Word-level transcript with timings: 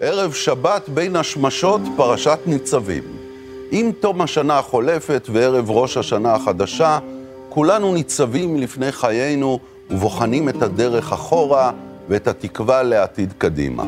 ערב 0.00 0.32
שבת 0.32 0.88
בין 0.88 1.16
השמשות, 1.16 1.80
פרשת 1.96 2.38
ניצבים. 2.46 3.02
עם 3.70 3.92
תום 4.00 4.20
השנה 4.20 4.58
החולפת 4.58 5.28
וערב 5.32 5.70
ראש 5.70 5.96
השנה 5.96 6.34
החדשה, 6.34 6.98
כולנו 7.48 7.94
ניצבים 7.94 8.56
לפני 8.56 8.92
חיינו 8.92 9.58
ובוחנים 9.90 10.48
את 10.48 10.62
הדרך 10.62 11.12
אחורה 11.12 11.72
ואת 12.08 12.28
התקווה 12.28 12.82
לעתיד 12.82 13.32
קדימה. 13.38 13.84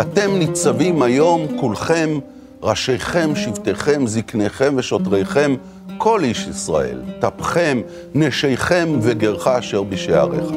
אתם 0.00 0.30
ניצבים 0.38 1.02
היום, 1.02 1.58
כולכם, 1.60 2.18
ראשיכם, 2.62 3.36
שבטיכם, 3.36 4.06
זקניכם 4.06 4.74
ושוטריכם, 4.76 5.54
כל 5.98 6.24
איש 6.24 6.46
ישראל, 6.46 7.00
טפכם, 7.20 7.80
נשיכם 8.14 8.98
וגרך 9.02 9.46
אשר 9.46 9.82
בשעריך. 9.82 10.50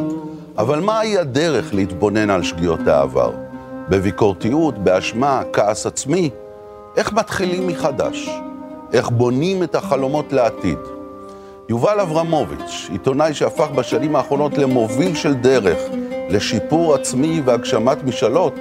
אבל 0.58 0.80
מהי 0.80 1.18
הדרך 1.18 1.74
להתבונן 1.74 2.30
על 2.30 2.44
שגיאות 2.44 2.88
העבר? 2.88 3.45
בביקורתיות, 3.90 4.78
באשמה, 4.78 5.42
כעס 5.54 5.86
עצמי? 5.86 6.30
איך 6.98 7.14
מתחילים 7.14 7.68
מחדש? 7.68 8.30
איך 8.94 9.10
בונים 9.10 9.64
את 9.64 9.76
החלומות 9.76 10.34
לעתיד? 10.34 10.78
יובל 11.70 12.00
אברמוביץ', 12.00 12.88
עיתונאי 12.92 13.34
שהפך 13.34 13.68
בשנים 13.76 14.16
האחרונות 14.16 14.58
למוביל 14.58 15.16
של 15.16 15.34
דרך, 15.34 15.78
לשיפור 16.30 16.96
עצמי 16.96 17.42
והגשמת 17.46 18.04
משאלות, 18.04 18.54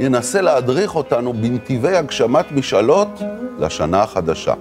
ינסה 0.00 0.40
להדריך 0.40 0.96
אותנו 0.96 1.32
בנתיבי 1.32 1.96
הגשמת 1.96 2.52
משאלות 2.52 3.08
לשנה 3.58 4.02
החדשה. 4.02 4.54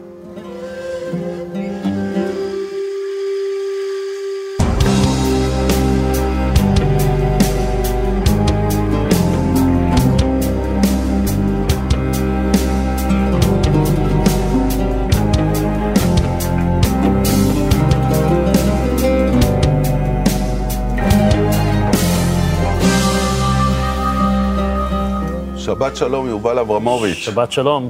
שבת 25.77 25.95
שלום, 25.95 26.27
יובל 26.27 26.59
אברמוביץ'. 26.59 27.15
שבת 27.15 27.51
שלום. 27.51 27.89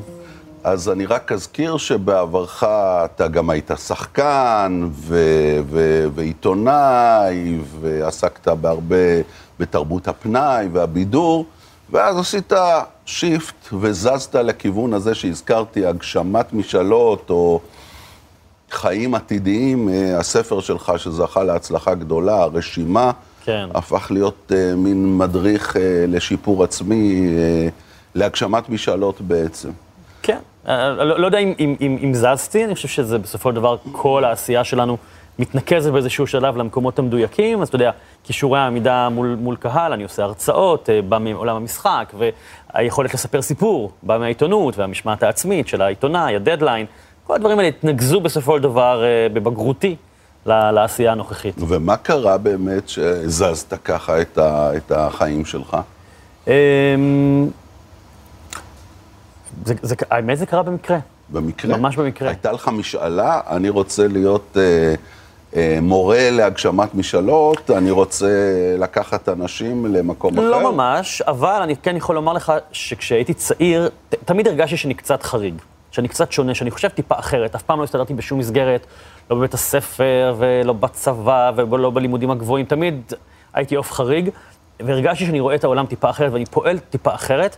אז 0.63 0.89
אני 0.89 1.05
רק 1.05 1.31
אזכיר 1.31 1.77
שבעברך 1.77 2.63
אתה 3.05 3.27
גם 3.27 3.49
היית 3.49 3.71
שחקן 3.87 4.87
ו- 4.91 5.59
ו- 5.69 6.05
ועיתונאי, 6.15 7.57
ועסקת 7.81 8.47
בהרבה 8.47 8.95
בתרבות 9.59 10.07
הפנאי 10.07 10.67
והבידור, 10.73 11.45
ואז 11.89 12.17
עשית 12.17 12.53
שיפט 13.05 13.73
וזזת 13.73 14.35
לכיוון 14.35 14.93
הזה 14.93 15.15
שהזכרתי, 15.15 15.85
הגשמת 15.85 16.53
משאלות 16.53 17.29
או 17.29 17.59
חיים 18.71 19.15
עתידיים, 19.15 19.89
אה, 19.89 20.17
הספר 20.17 20.59
שלך 20.59 20.93
שזכה 20.97 21.43
להצלחה 21.43 21.95
גדולה, 21.95 22.41
הרשימה. 22.41 23.11
כן. 23.47 23.69
הפך 23.73 24.11
להיות 24.11 24.51
uh, 24.51 24.75
מין 24.75 25.17
מדריך 25.17 25.75
uh, 25.75 25.79
לשיפור 26.07 26.63
עצמי, 26.63 27.27
uh, 27.27 27.71
להגשמת 28.15 28.69
משאלות 28.69 29.21
בעצם. 29.21 29.69
כן, 30.21 30.37
uh, 30.65 30.69
לא, 30.69 31.19
לא 31.19 31.25
יודע 31.25 31.37
אם, 31.37 31.53
אם, 31.59 31.75
אם, 31.81 31.97
אם 32.03 32.13
זזתי, 32.13 32.65
אני 32.65 32.75
חושב 32.75 32.87
שזה 32.87 33.17
בסופו 33.17 33.49
של 33.49 33.55
דבר 33.55 33.77
כל 33.91 34.23
העשייה 34.23 34.63
שלנו 34.63 34.97
מתנקזת 35.39 35.91
באיזשהו 35.91 36.27
שלב 36.27 36.57
למקומות 36.57 36.99
המדויקים, 36.99 37.61
אז 37.61 37.67
אתה 37.67 37.75
יודע, 37.75 37.91
כישורי 38.23 38.59
העמידה 38.59 39.09
מול, 39.09 39.37
מול 39.39 39.55
קהל, 39.55 39.93
אני 39.93 40.03
עושה 40.03 40.23
הרצאות, 40.23 40.89
uh, 40.89 41.05
בא 41.09 41.17
מעולם 41.17 41.55
המשחק, 41.55 42.13
והיכולת 42.73 43.13
לספר 43.13 43.41
סיפור, 43.41 43.91
בא 44.03 44.17
מהעיתונות 44.17 44.77
והמשמעת 44.77 45.23
העצמית 45.23 45.67
של 45.67 45.81
העיתונאי, 45.81 46.35
הדדליין, 46.35 46.85
כל 47.23 47.35
הדברים 47.35 47.59
האלה 47.59 47.69
התנקזו 47.69 48.21
בסופו 48.21 48.57
של 48.57 48.63
דבר 48.63 49.03
uh, 49.03 49.33
בבגרותי. 49.33 49.95
לעשייה 50.45 51.11
הנוכחית. 51.11 51.55
ומה 51.59 51.97
קרה 51.97 52.37
באמת 52.37 52.89
שהזזת 52.89 53.73
ככה 53.83 54.21
את, 54.21 54.37
ה, 54.37 54.71
את 54.77 54.91
החיים 54.91 55.45
שלך? 55.45 55.77
אמ, 56.47 56.53
זה, 59.65 59.73
זה, 59.81 59.95
האמת 60.09 60.37
זה 60.37 60.45
קרה 60.45 60.63
במקרה. 60.63 60.97
במקרה? 61.29 61.77
ממש 61.77 61.95
במקרה. 61.95 62.29
הייתה 62.29 62.51
לך 62.51 62.67
משאלה, 62.67 63.41
אני 63.49 63.69
רוצה 63.69 64.07
להיות 64.07 64.57
אה, 64.57 64.95
אה, 65.55 65.79
מורה 65.81 66.29
להגשמת 66.31 66.95
משאלות, 66.95 67.71
אני 67.71 67.91
רוצה 67.91 68.27
לקחת 68.77 69.29
אנשים 69.29 69.85
למקום 69.85 70.35
לא 70.35 70.41
אחר? 70.41 70.49
לא 70.49 70.71
ממש, 70.71 71.21
אבל 71.21 71.59
אני 71.63 71.75
כן 71.75 71.95
יכול 71.95 72.15
לומר 72.15 72.33
לך 72.33 72.53
שכשהייתי 72.71 73.33
צעיר, 73.33 73.89
ת, 74.09 74.15
תמיד 74.25 74.47
הרגשתי 74.47 74.77
שאני 74.77 74.93
קצת 74.93 75.23
חריג, 75.23 75.53
שאני 75.97 76.07
קצת 76.07 76.31
שונה, 76.31 76.55
שאני 76.55 76.71
חושב 76.71 76.87
טיפה 76.87 77.19
אחרת, 77.19 77.55
אף 77.55 77.61
פעם 77.61 77.79
לא 77.79 77.83
הסתדרתי 77.83 78.13
בשום 78.13 78.39
מסגרת. 78.39 78.87
לא 79.29 79.35
בבית 79.35 79.53
הספר, 79.53 80.35
ולא 80.37 80.73
בצבא, 80.73 81.51
ולא 81.55 81.89
בלימודים 81.89 82.31
הגבוהים, 82.31 82.65
תמיד 82.65 83.13
הייתי 83.53 83.75
עוף 83.75 83.91
חריג, 83.91 84.29
והרגשתי 84.79 85.25
שאני 85.25 85.39
רואה 85.39 85.55
את 85.55 85.63
העולם 85.63 85.85
טיפה 85.85 86.09
אחרת, 86.09 86.33
ואני 86.33 86.45
פועל 86.45 86.79
טיפה 86.79 87.15
אחרת, 87.15 87.57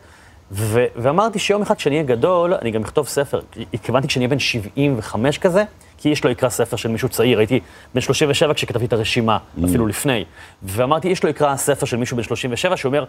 ו- 0.52 0.86
ואמרתי 0.96 1.40
שיום 1.40 1.62
אחד 1.62 1.76
כשאני 1.76 1.96
אהיה 1.96 2.08
גדול, 2.08 2.54
אני 2.54 2.72
גם 2.72 2.82
אכתוב 2.82 3.08
ספר. 3.08 3.40
התכוונתי 3.74 4.08
כשאני 4.08 4.26
אהיה 4.26 4.30
בן 4.30 4.40
75 4.40 5.38
כזה, 5.38 5.64
כי 5.98 6.10
איש 6.10 6.26
לא 6.26 6.30
יקרא 6.30 6.50
ספר 6.50 6.78
של 6.78 6.90
מישהו 6.90 7.10
צעיר, 7.10 7.40
הייתי 7.40 7.60
בן 7.94 8.02
37 8.02 8.54
כשכתבתי 8.54 8.86
את 8.86 8.94
הרשימה, 8.94 9.38
mm. 9.38 9.66
אפילו 9.66 9.88
לפני. 9.88 10.26
ואמרתי, 10.64 11.08
איש 11.08 11.24
לא 11.24 11.30
יקרא 11.30 11.56
ספר 11.56 11.86
של 11.86 11.98
מישהו 11.98 12.18
בן 12.18 12.24
37 12.24 12.78
שאומר, 12.78 13.06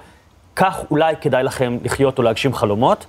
כך 0.56 0.80
אולי 0.90 1.14
כדאי 1.20 1.42
לכם 1.42 1.78
לחיות 1.84 2.18
או 2.18 2.22
להגשים 2.22 2.54
חלומות. 2.54 3.06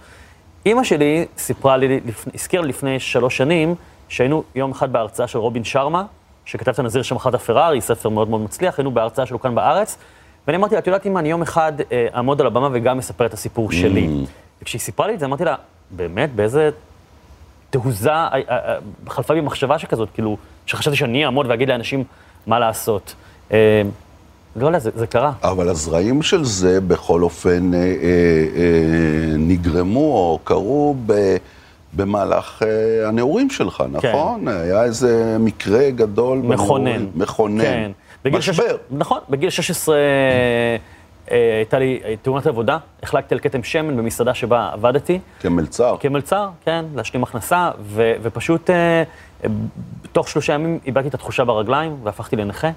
אימא 0.66 0.84
שלי 0.84 1.26
סיפרה 1.38 1.78
לי, 1.78 2.00
הזכירה 2.34 2.66
לפני 2.66 3.00
שלוש 3.00 3.38
שנים, 3.38 3.76
שהיינו 4.10 4.44
יום 4.56 4.72
אחד 4.72 4.94
בהרצאה 4.94 5.28
של 5.28 5.40
רובין 5.40 5.64
שרמה, 5.64 6.04
שכתב 6.46 6.72
את 6.72 6.80
הנזיר 6.80 7.02
שמכר 7.02 7.30
את 7.30 7.34
הפרארי, 7.34 7.82
ספר 7.82 8.10
מאוד 8.10 8.30
מאוד 8.30 8.42
מצליח, 8.42 8.80
היינו 8.80 8.92
בהרצאה 8.92 9.26
שלו 9.26 9.40
כאן 9.40 9.56
בארץ, 9.56 9.98
ואני 10.48 10.58
אמרתי 10.58 10.76
לה, 10.76 10.80
את 10.80 10.88
יודעת 10.88 11.06
אם 11.06 11.18
אני 11.18 11.30
יום 11.30 11.42
אחד 11.42 11.74
אה, 11.92 12.08
אעמוד 12.16 12.42
על 12.42 12.48
הבמה 12.48 12.70
וגם 12.72 13.00
אספר 13.00 13.26
את 13.26 13.34
הסיפור 13.34 13.70
mm. 13.70 13.76
שלי. 13.76 14.10
וכשהיא 14.62 14.82
סיפרה 14.82 15.08
לי 15.08 15.14
את 15.14 15.20
זה, 15.20 15.26
אמרתי 15.26 15.46
לה, 15.46 15.56
באמת, 15.92 16.36
באיזה 16.36 16.70
תעוזה 17.70 18.12
אה, 18.12 18.40
אה, 18.50 18.78
חלפה 19.10 19.34
בי 19.34 19.42
מחשבה 19.42 19.80
שכזאת, 19.80 20.10
כאילו, 20.14 20.38
שחשבתי 20.66 20.98
שאני 20.98 21.26
אעמוד 21.26 21.46
ואגיד 21.50 21.70
לאנשים 21.70 22.04
מה 22.48 22.60
לעשות. 22.60 23.16
לא 24.56 24.68
יודע, 24.68 24.80
זה, 24.80 24.90
זה 24.96 25.08
קרה. 25.08 25.32
אבל 25.44 25.70
הזרעים 25.70 26.22
של 26.22 26.44
זה 26.44 26.82
בכל 26.82 27.24
אופן 27.24 27.74
אה, 27.74 27.80
אה, 27.80 27.86
אה, 27.86 29.38
נגרמו 29.38 30.00
או 30.00 30.40
קרו 30.44 30.96
ב... 31.06 31.38
במהלך 31.94 32.62
uh, 32.62 32.66
הנעורים 33.08 33.50
שלך, 33.50 33.78
כן. 33.78 33.86
נכון? 33.92 34.42
כן. 34.42 34.48
היה 34.48 34.84
איזה 34.84 35.38
מקרה 35.40 35.90
גדול. 35.90 36.38
מכונן. 36.38 36.84
בנעורים, 36.84 37.12
מכונן. 37.16 37.62
כן. 37.62 37.92
משבר. 38.26 38.64
שש... 38.64 38.74
נכון, 38.92 39.20
בגיל 39.30 39.50
16 39.50 39.96
אה, 41.32 41.56
הייתה 41.58 41.80
לי 41.80 42.00
תאונת 42.22 42.48
עבודה, 42.48 42.78
החלקתי 43.04 43.36
על 43.36 43.40
כתם 43.40 43.64
שמן 43.64 43.98
במסעדה 43.98 44.34
שבה 44.34 44.70
עבדתי. 44.74 45.20
כמלצר. 45.40 45.96
כמלצר, 46.00 46.50
כן, 46.66 46.86
להשלים 46.96 47.24
הכנסה, 47.24 47.72
ו, 47.82 48.14
ופשוט 48.22 48.70
אה, 48.70 49.04
תוך 50.12 50.30
שלושה 50.30 50.54
ימים 50.54 50.80
איבדתי 50.86 51.08
את 51.08 51.14
התחושה 51.14 51.46
ברגליים 51.46 51.98
והפכתי 52.04 52.36
לנכה. 52.36 52.70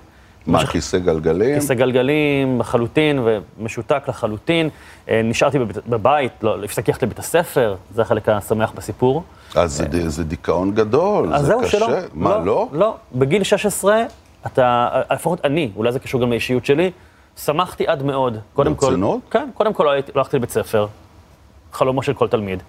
מה, 0.47 0.59
משך... 0.59 0.71
כיסא 0.71 0.99
גלגלים? 0.99 1.55
כיסא 1.55 1.75
גלגלים 1.75 2.61
לחלוטין 2.61 3.19
ומשותק 3.25 4.03
לחלוטין. 4.09 4.69
אה, 5.09 5.21
נשארתי 5.25 5.59
בבית, 5.59 5.87
בבית, 5.87 6.33
לא, 6.43 6.65
הפסקתי 6.65 6.91
ללכת 6.91 7.03
לבית 7.03 7.19
הספר, 7.19 7.75
זה 7.95 8.03
החלק 8.03 8.29
השמח 8.29 8.73
בסיפור. 8.73 9.23
אז 9.55 9.73
זה, 9.73 9.85
אה, 9.95 10.09
זה 10.09 10.25
דיכאון 10.25 10.75
גדול, 10.75 11.39
זה 11.39 11.55
קשה. 11.63 11.79
שלא. 11.79 11.89
מה, 12.15 12.31
לא? 12.31 12.45
לא, 12.45 12.69
לא. 12.73 12.97
בגיל 13.15 13.43
16, 13.43 14.03
אתה, 14.47 14.89
לפחות 15.11 15.45
אני, 15.45 15.71
אולי 15.77 15.93
זה 15.93 15.99
קשור 15.99 16.21
גם 16.21 16.31
לאישיות 16.31 16.65
שלי, 16.65 16.91
שמחתי 17.45 17.87
עד 17.87 18.03
מאוד. 18.03 18.39
קודם 18.55 18.75
כל... 18.75 18.87
ברצינות? 18.87 19.21
כן, 19.31 19.49
קודם 19.55 19.73
כל 19.73 19.85
לא 19.85 19.91
הלכתי 20.15 20.37
לבית 20.37 20.51
ספר, 20.51 20.87
חלומו 21.73 22.03
של 22.03 22.15
כל 22.15 22.29
תלמיד. 22.29 22.63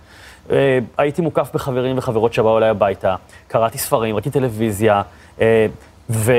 אה, 0.51 0.79
הייתי 0.97 1.21
מוקף 1.21 1.49
בחברים 1.53 1.97
וחברות 1.97 2.33
שבאו 2.33 2.57
אליי 2.57 2.69
הביתה, 2.69 3.15
קראתי 3.47 3.77
ספרים, 3.77 4.15
ראיתי 4.15 4.31
טלוויזיה, 4.31 5.01
ו... 6.09 6.31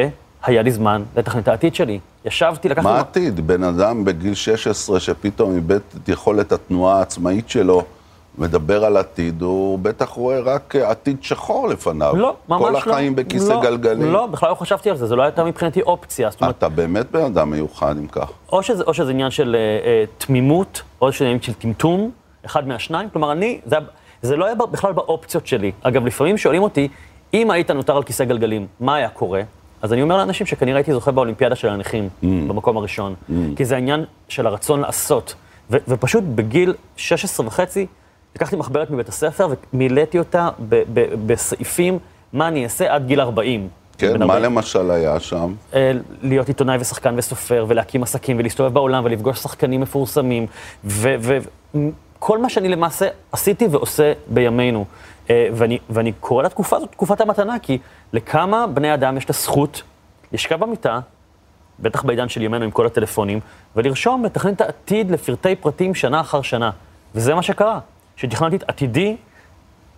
היה 0.47 0.63
לי 0.63 0.71
זמן 0.71 1.03
לתכנן 1.17 1.41
את 1.41 1.49
העתיד 1.49 1.75
שלי. 1.75 1.99
ישבתי, 2.25 2.69
לקחתי... 2.69 2.89
מה 2.89 3.01
עתיד? 3.01 3.47
בן 3.47 3.63
אדם 3.63 4.05
בגיל 4.05 4.35
16 4.35 5.01
שפתאום 5.01 5.55
איבד 5.55 5.81
את 6.03 6.09
יכולת 6.09 6.53
התנועה 6.53 6.99
העצמאית 6.99 7.49
שלו, 7.49 7.83
מדבר 8.39 8.85
על 8.85 8.97
עתיד, 8.97 9.43
הוא 9.43 9.79
בטח 9.79 10.09
רואה 10.09 10.41
רק 10.41 10.77
עתיד 10.77 11.17
שחור 11.23 11.69
לפניו. 11.69 12.17
לא, 12.17 12.37
ממש 12.49 12.61
לא. 12.61 12.67
כל 12.67 12.77
החיים 12.77 13.17
בכיסא 13.17 13.53
לא, 13.53 13.63
גלגלים. 13.63 14.13
לא, 14.13 14.27
בכלל 14.27 14.51
לא 14.51 14.55
חשבתי 14.55 14.91
על 14.91 14.97
זה, 14.97 15.07
זה 15.07 15.17
לא 15.17 15.23
הייתה 15.23 15.45
מבחינתי 15.45 15.83
אופציה. 15.83 16.29
אומרת, 16.41 16.59
אתה 16.59 16.69
באמת 16.69 17.11
בן 17.11 17.25
אדם 17.25 17.51
מיוחד 17.51 17.97
אם 17.99 18.07
כך. 18.07 18.31
או 18.53 18.63
שזה, 18.63 18.85
או 18.85 18.95
שזה 18.95 19.11
עניין 19.11 19.31
של 19.31 19.57
uh, 20.17 20.25
תמימות, 20.25 20.83
או 21.01 21.13
שזה 21.13 21.25
עניין 21.25 21.43
של 21.43 21.53
טמטום, 21.53 22.11
אחד 22.47 22.69
מהשניים. 22.69 23.11
כלומר, 23.11 23.33
אני, 23.33 23.61
זה, 23.67 23.77
זה 24.23 24.37
לא 24.37 24.45
היה 24.45 24.55
בכלל 24.55 24.93
באופציות 24.93 25.47
שלי. 25.47 25.73
אגב, 25.83 26.07
לפעמים 26.07 26.39
שואלים 26.39 26.63
אותי, 26.63 26.89
אם 27.35 27.51
היית 27.51 27.71
נותר 27.71 27.97
על 27.97 28.03
כיסא 28.03 28.25
גלגלים, 28.25 28.67
מה 28.81 28.95
היה 28.95 29.09
קורה? 29.09 29.43
אז 29.83 29.93
אני 29.93 30.03
אומר 30.03 30.17
לאנשים 30.17 30.47
שכנראה 30.47 30.79
הייתי 30.79 30.93
זוכה 30.93 31.11
באולימפיאדה 31.11 31.57
של 31.57 31.69
הנכים, 31.69 32.09
mm. 32.09 32.27
במקום 32.49 32.77
הראשון. 32.77 33.15
Mm. 33.15 33.33
כי 33.57 33.65
זה 33.65 33.75
העניין 33.75 34.05
של 34.29 34.47
הרצון 34.47 34.81
לעשות. 34.81 35.35
ו- 35.71 35.77
ופשוט 35.89 36.25
בגיל 36.35 36.75
16 36.97 37.47
וחצי, 37.47 37.87
לקחתי 38.37 38.57
מחברת 38.57 38.91
מבית 38.91 39.09
הספר 39.09 39.49
ומילאתי 39.73 40.19
אותה 40.19 40.49
ב- 40.69 40.83
ב- 40.95 41.15
בסעיפים, 41.27 41.99
מה 42.33 42.49
אני 42.49 42.65
אעשה 42.65 42.95
עד 42.95 43.07
גיל 43.07 43.21
40. 43.21 43.69
כן, 43.99 44.19
מה 44.19 44.35
40. 44.35 44.45
למשל 44.45 44.91
היה 44.91 45.21
שם? 45.21 45.55
אה, 45.75 45.93
להיות 46.23 46.49
עיתונאי 46.49 46.77
ושחקן 46.81 47.15
וסופר, 47.19 47.65
ולהקים 47.69 48.03
עסקים, 48.03 48.39
ולהסתובב 48.39 48.75
בעולם, 48.75 49.05
ולפגוש 49.05 49.39
שחקנים 49.39 49.81
מפורסמים, 49.81 50.47
וכל 50.85 52.39
מה 52.39 52.49
שאני 52.49 52.69
למעשה 52.69 53.09
עשיתי 53.33 53.67
ועושה 53.71 54.13
בימינו. 54.29 54.85
אה, 55.31 55.49
ואני, 55.53 55.79
ואני 55.91 56.13
קורא 56.13 56.43
לתקופה 56.43 56.77
הזאת 56.77 56.93
תקופת 56.93 57.21
המתנה, 57.21 57.59
כי 57.59 57.79
לכמה 58.13 58.67
בני 58.67 58.95
אדם 58.95 59.17
יש 59.17 59.25
את 59.25 59.31
הזכות 59.31 59.83
לשכב 60.33 60.61
במיטה, 60.61 61.01
בטח 61.79 62.03
בעידן 62.03 62.29
של 62.29 62.43
ימינו 62.43 62.65
עם 62.65 62.71
כל 62.71 62.87
הטלפונים, 62.87 63.41
ולרשום, 63.77 64.25
לתכנן 64.25 64.53
את 64.53 64.61
העתיד 64.61 65.11
לפרטי 65.11 65.57
פרטים 65.57 65.95
שנה 65.95 66.21
אחר 66.21 66.43
שנה. 66.43 66.71
וזה 67.15 67.35
מה 67.35 67.43
שקרה, 67.43 67.79
שתכננתי 68.17 68.57
את 68.57 68.65
עתידי 68.69 69.17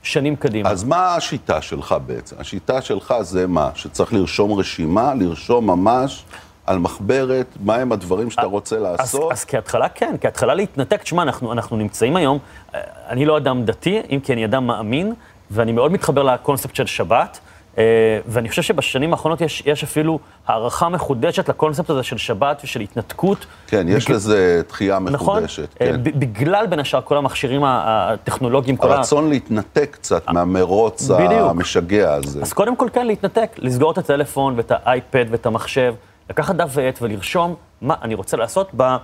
שנים 0.03 0.37
קדימה. 0.37 0.71
אז 0.71 0.85
מה 0.85 1.15
השיטה 1.15 1.63
שלך 1.63 1.95
בעצם? 2.07 2.37
השיטה 2.39 2.83
שלך 2.83 3.15
זה 3.21 3.47
מה? 3.47 3.71
שצריך 3.75 4.13
לרשום 4.13 4.53
רשימה, 4.53 5.15
לרשום 5.15 5.67
ממש 5.67 6.25
על 6.69 6.79
מחברת, 6.79 7.47
מהם 7.65 7.93
הדברים 7.93 8.31
שאתה 8.31 8.47
רוצה 8.47 8.77
אז, 8.77 8.83
לעשות? 8.83 9.33
אז 9.33 9.45
כהתחלה 9.45 9.89
כן, 9.89 10.15
כהתחלה 10.21 10.55
להתנתק. 10.55 11.03
תשמע, 11.03 11.23
אנחנו, 11.23 11.53
אנחנו 11.53 11.77
נמצאים 11.77 12.17
היום, 12.17 12.39
אה, 12.75 12.81
אני 13.09 13.25
לא 13.27 13.37
אדם 13.37 13.65
דתי, 13.65 14.01
אם 14.11 14.21
כי 14.25 14.33
אני 14.33 14.45
אדם 14.45 14.67
מאמין, 14.67 15.13
ואני 15.51 15.73
מאוד 15.73 15.93
מתחבר 15.93 16.23
לקונספט 16.23 16.75
של 16.75 16.87
שבת, 16.87 17.39
אה, 17.79 17.85
ואני 18.27 18.49
חושב 18.49 18.63
שבשנים 18.63 19.13
האחרונות 19.13 19.41
יש, 19.41 19.63
יש 19.67 19.85
אפילו 19.85 20.19
הערכה 20.47 20.89
מחודשת 20.89 21.49
לקונספט 21.49 21.91
הזה 21.91 22.03
של 22.03 22.19
שבת 22.19 22.61
ושל 22.65 22.81
התנתקות. 22.81 23.47
כן, 23.67 23.87
יש 23.89 24.05
בג- 24.05 24.13
לזה 24.15 24.63
תחייה 24.67 24.99
נכון? 24.99 25.13
מחודשת. 25.37 25.69
אה, 25.81 25.87
כן. 25.87 26.01
בגלל 26.03 26.67
בין 26.67 26.81
השאר 26.81 27.01
כל 27.01 27.17
המכשירים 27.17 27.63
הטכנולוגיים, 27.65 28.77
כל 28.77 28.93
ה... 28.93 28.97
הרצון 28.97 29.29
להתנתק 29.29 29.89
קצת 30.01 30.29
מהמרוץ 30.29 31.03
בדיוק. 31.11 31.33
המשגע 31.33 32.15
הזה. 32.15 32.43
אז 32.43 32.53
קודם 32.53 32.77
כל 32.77 32.89
כן, 32.93 33.07
להתנתק, 33.07 33.51
לסגור 33.59 33.93
את 33.93 33.99
הטלפון 33.99 34.55
ואת 34.57 34.73
האייפד 34.75 35.25
ואת 35.31 35.47
המחשב, 35.47 35.95
לקחת 36.31 36.55
דף 36.55 36.71
ועט 36.73 36.99
ולרשום 37.03 37.55
מה 37.83 37.95
אני 38.03 38.15
רוצה 38.15 38.37
לעשות 38.37 38.69
ב... 38.77 38.83
אתה 38.83 38.97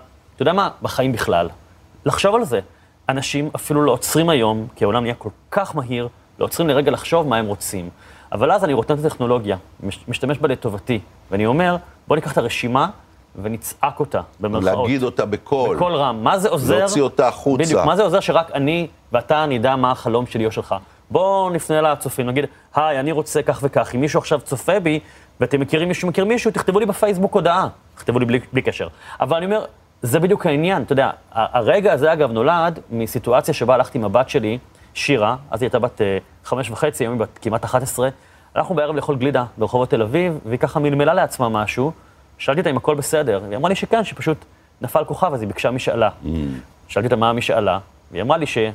יודע 0.42 0.52
מה? 0.52 0.70
בחיים 0.82 1.12
בכלל. 1.12 1.48
לחשוב 2.06 2.34
על 2.34 2.44
זה. 2.44 2.60
אנשים 3.08 3.50
אפילו 3.56 3.82
לא 3.82 3.92
עוצרים 3.92 4.28
היום, 4.28 4.66
כי 4.76 4.84
העולם 4.84 5.02
נהיה 5.02 5.14
כל 5.14 5.28
כך 5.50 5.76
מהיר, 5.76 6.08
לא 6.38 6.44
עוצרים 6.44 6.68
לרגע 6.68 6.90
לחשוב 6.90 7.28
מה 7.28 7.36
הם 7.36 7.46
רוצים. 7.46 7.88
אבל 8.32 8.52
אז 8.52 8.64
אני 8.64 8.72
רותם 8.72 8.94
את 8.94 9.04
הטכנולוגיה, 9.04 9.56
מש- 9.82 10.04
משתמש 10.08 10.38
בה 10.38 10.48
לטובתי, 10.48 11.00
ואני 11.30 11.46
אומר, 11.46 11.76
בוא 12.08 12.16
ניקח 12.16 12.32
את 12.32 12.38
הרשימה 12.38 12.88
ונצעק 13.42 14.00
אותה, 14.00 14.20
במרכאות. 14.40 14.86
להגיד 14.88 15.02
אותה 15.02 15.26
בקול. 15.26 15.76
בקול 15.76 15.92
רם. 15.94 16.24
מה 16.24 16.38
זה 16.38 16.48
עוזר? 16.48 16.78
להוציא 16.78 17.02
אותה 17.02 17.28
החוצה. 17.28 17.62
בדיוק, 17.64 17.84
מה 17.84 17.96
זה 17.96 18.02
עוזר 18.02 18.20
שרק 18.20 18.50
אני 18.54 18.86
ואתה 19.12 19.46
נדע 19.46 19.76
מה 19.76 19.90
החלום 19.90 20.26
שלי 20.26 20.46
או 20.46 20.50
שלך? 20.52 20.74
בואו 21.10 21.50
נפנה 21.50 21.80
לצופים, 21.80 22.26
נגיד, 22.26 22.44
היי, 22.74 23.00
אני 23.00 23.12
רוצה 23.12 23.42
כך 23.42 23.60
וכך, 23.62 23.94
אם 23.94 24.00
מישהו 24.00 24.18
עכשיו 24.20 24.40
צופה 24.40 24.80
בי, 24.80 25.00
ואתם 25.40 25.60
מכירים 25.60 25.88
מישהו, 25.88 26.08
מכיר 26.08 26.24
מישהו, 26.24 26.50
תכתבו 26.50 26.80
לי 26.80 26.86
בפייסבוק 26.86 27.34
הודעה. 27.34 27.68
תכתבו 27.94 28.18
לי 28.18 28.24
בלי, 28.24 28.40
בלי 28.52 28.62
קשר. 28.62 28.88
אבל 29.20 29.36
אני 29.36 29.46
אומר, 29.46 29.64
זה 30.02 30.20
בדיוק 30.20 30.46
העניין, 30.46 30.82
אתה 30.82 30.92
יודע, 30.92 31.10
הרגע 31.32 31.92
הזה, 31.92 32.12
אגב, 32.12 32.30
נולד 32.32 32.78
מסיטואציה 32.90 33.54
שבה 33.54 33.74
הלכתי 33.74 33.98
עם 33.98 34.04
הבת 34.04 34.28
שלי, 34.28 34.58
שירה, 34.94 35.36
אז 35.50 35.62
היא 35.62 35.66
הייתה 35.66 35.78
בת 35.78 36.00
אה, 36.00 36.18
חמש 36.44 36.70
וחצי, 36.70 37.04
היום 37.04 37.12
היא 37.12 37.20
בת 37.20 37.38
כמעט 37.42 37.64
11, 37.64 38.08
הלכנו 38.54 38.74
בערב 38.74 38.96
לאכול 38.96 39.16
גלידה 39.16 39.44
ברחובות 39.58 39.90
תל 39.90 40.02
אביב, 40.02 40.38
והיא 40.46 40.58
ככה 40.58 40.80
מלמלה 40.80 41.14
לעצמה 41.14 41.48
משהו, 41.48 41.92
שאלתי 42.38 42.60
אותה 42.60 42.70
אם 42.70 42.76
הכל 42.76 42.94
בסדר, 42.94 43.40
והיא 43.44 43.56
אמרה 43.56 43.68
לי 43.68 43.74
שכן, 43.74 44.04
שפשוט 44.04 44.44
נפל 44.80 45.04
כוכב, 45.04 45.34
אז 45.34 45.40
היא 45.40 45.48
ביקשה 45.48 45.70
משאלה. 45.70 46.08
שאלתי 46.88 47.06
אותה 47.06 47.16
מה 47.16 47.30
המשאלה, 47.30 47.78
והיא 48.10 48.22
אמרה 48.22 48.36
לי 48.36 48.46
שהיא 48.46 48.72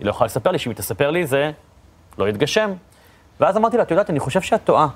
לא 0.00 0.10
יכולה 0.10 0.26
לספר 0.26 0.50
לי, 0.50 0.58
שאם 0.58 0.70
היא 0.70 0.76
תספר 0.76 1.10
לי 1.10 1.26
זה 1.26 1.50
לא 2.18 2.28
יתגשם. 2.28 2.72
ואז 3.40 3.56
אמרתי 3.56 3.76
לה, 3.76 3.82
את 3.82 3.90
יודעת, 3.90 4.10
אני 4.10 4.20
חושב 4.20 4.40
שאת 4.40 4.64
טועה. 4.64 4.88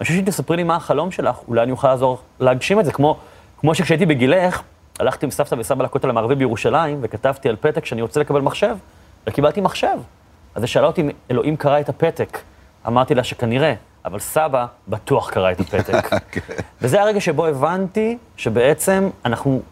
אני 0.00 0.06
חושב 0.06 0.18
שאם 0.18 0.24
תספרי 0.24 0.56
לי 0.56 0.62
מה 0.62 0.76
החלום 0.76 1.10
שלך, 1.10 1.36
אולי 1.48 1.62
אני 1.62 1.72
אוכל 1.72 1.88
לעזור 1.88 2.18
להגשים 2.40 2.80
את 2.80 2.84
זה, 2.84 2.92
כמו, 2.92 3.16
כמו 3.60 3.74
שכשהייתי 3.74 4.06
בגילך, 4.06 4.62
הלכתי 4.98 5.26
עם 5.26 5.30
סבתא 5.30 5.54
וסבא 5.58 5.84
לכותל 5.84 6.10
המערבי 6.10 6.34
בירושלים, 6.34 6.98
וכתבתי 7.02 7.48
על 7.48 7.56
פתק 7.60 7.84
שאני 7.84 8.02
רוצה 8.02 8.20
לקבל 8.20 8.40
מחשב, 8.40 8.76
וקיבלתי 9.26 9.60
מחשב. 9.60 9.96
אז 10.54 10.62
היא 10.62 10.68
שאלה 10.68 10.86
אותי 10.86 11.00
אם 11.00 11.10
אלוהים 11.30 11.56
קרא 11.56 11.80
את 11.80 11.88
הפתק. 11.88 12.38
אמרתי 12.86 13.14
לה 13.14 13.24
שכנראה, 13.24 13.74
אבל 14.04 14.18
סבא 14.18 14.66
בטוח 14.88 15.30
קרא 15.30 15.52
את 15.52 15.60
הפתק. 15.60 16.10
וזה 16.82 17.02
הרגע 17.02 17.20
שבו 17.20 17.46
הבנתי 17.46 18.18
שבעצם 18.36 19.10
אנחנו 19.24 19.62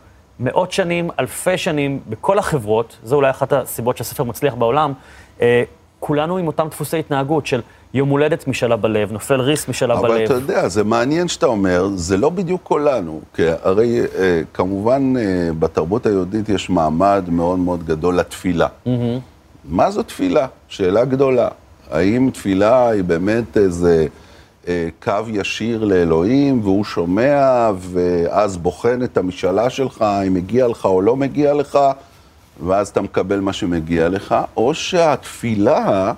מאות 0.41 0.73
שנים, 0.73 1.11
אלפי 1.19 1.59
שנים, 1.59 2.01
בכל 2.09 2.39
החברות, 2.39 2.97
זו 3.03 3.17
אולי 3.17 3.31
אחת 3.31 3.53
הסיבות 3.53 3.97
שהספר 3.97 4.25
מצליח 4.25 4.55
בעולם, 4.55 4.93
אה, 5.41 5.63
כולנו 6.01 6.37
עם 6.37 6.47
אותם 6.47 6.69
דפוסי 6.69 6.99
התנהגות 6.99 7.47
של 7.47 7.61
יום 7.94 8.08
הולדת 8.08 8.49
משאלה 8.49 8.76
בלב, 8.76 9.12
נופל 9.12 9.40
ריס 9.40 9.69
משאלה 9.69 9.96
בלב. 9.96 10.11
אבל 10.11 10.25
אתה 10.25 10.35
יודע, 10.35 10.69
זה 10.69 10.85
מעניין 10.85 11.29
שאתה 11.29 11.46
אומר, 11.46 11.88
זה 11.94 12.17
לא 12.17 12.31
בדיוק 12.31 12.61
כולנו, 12.64 13.20
כי 13.35 13.43
הרי 13.62 14.00
אה, 14.00 14.40
כמובן 14.55 15.14
אה, 15.17 15.50
בתרבות 15.58 16.06
היהודית 16.06 16.49
יש 16.49 16.70
מעמד 16.70 17.25
מאוד 17.29 17.58
מאוד 17.58 17.87
גדול 17.87 18.17
לתפילה. 18.17 18.67
מה 19.64 19.90
זו 19.90 20.02
תפילה? 20.02 20.46
שאלה 20.69 21.05
גדולה. 21.05 21.49
האם 21.90 22.31
תפילה 22.32 22.88
היא 22.88 23.05
באמת 23.05 23.56
איזה 23.56 24.06
אה, 24.69 24.88
קו 25.02 25.12
ישיר 25.29 25.85
לאלוהים, 25.85 26.61
והוא 26.62 26.85
שומע, 26.85 27.70
ואז 27.79 28.56
בוחן 28.56 29.02
את 29.02 29.17
המשאלה 29.19 29.70
שלך, 29.70 30.05
אם 30.26 30.35
מגיע 30.35 30.69
לך 30.69 30.85
או 30.85 31.00
לא 31.00 31.17
מגיע 31.17 31.55
לך, 31.55 31.79
ואז 32.67 32.88
אתה 32.88 33.00
מקבל 33.00 33.40
מה 33.40 33.52
שמגיע 33.52 34.08
לך, 34.08 34.35
או 34.56 34.75
שהתפילה 34.75 36.12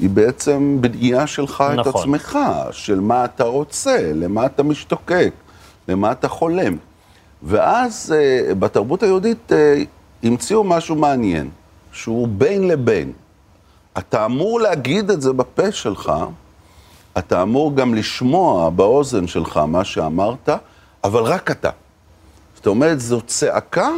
היא 0.00 0.10
בעצם 0.10 0.78
בנייה 0.80 1.26
שלך 1.26 1.64
את 1.72 1.78
נכון. 1.78 2.00
עצמך, 2.00 2.38
של 2.70 3.00
מה 3.00 3.24
אתה 3.24 3.44
רוצה, 3.44 4.12
למה 4.14 4.46
אתה 4.46 4.62
משתוקק, 4.62 5.32
למה 5.88 6.12
אתה 6.12 6.28
חולם. 6.28 6.76
ואז 7.42 8.14
אה, 8.16 8.54
בתרבות 8.54 9.02
היהודית 9.02 9.52
אה, 9.52 9.82
המציאו 10.22 10.64
משהו 10.64 10.96
מעניין, 10.96 11.50
שהוא 11.92 12.28
בין 12.28 12.68
לבין. 12.68 13.12
אתה 13.98 14.24
אמור 14.24 14.60
להגיד 14.60 15.10
את 15.10 15.22
זה 15.22 15.32
בפה 15.32 15.72
שלך, 15.72 16.12
אתה 17.18 17.42
אמור 17.42 17.76
גם 17.76 17.94
לשמוע 17.94 18.70
באוזן 18.70 19.26
שלך 19.26 19.56
מה 19.56 19.84
שאמרת, 19.84 20.48
אבל 21.04 21.22
רק 21.22 21.50
אתה. 21.50 21.70
זאת 22.56 22.66
אומרת, 22.66 23.00
זו 23.00 23.20
צעקה 23.20 23.90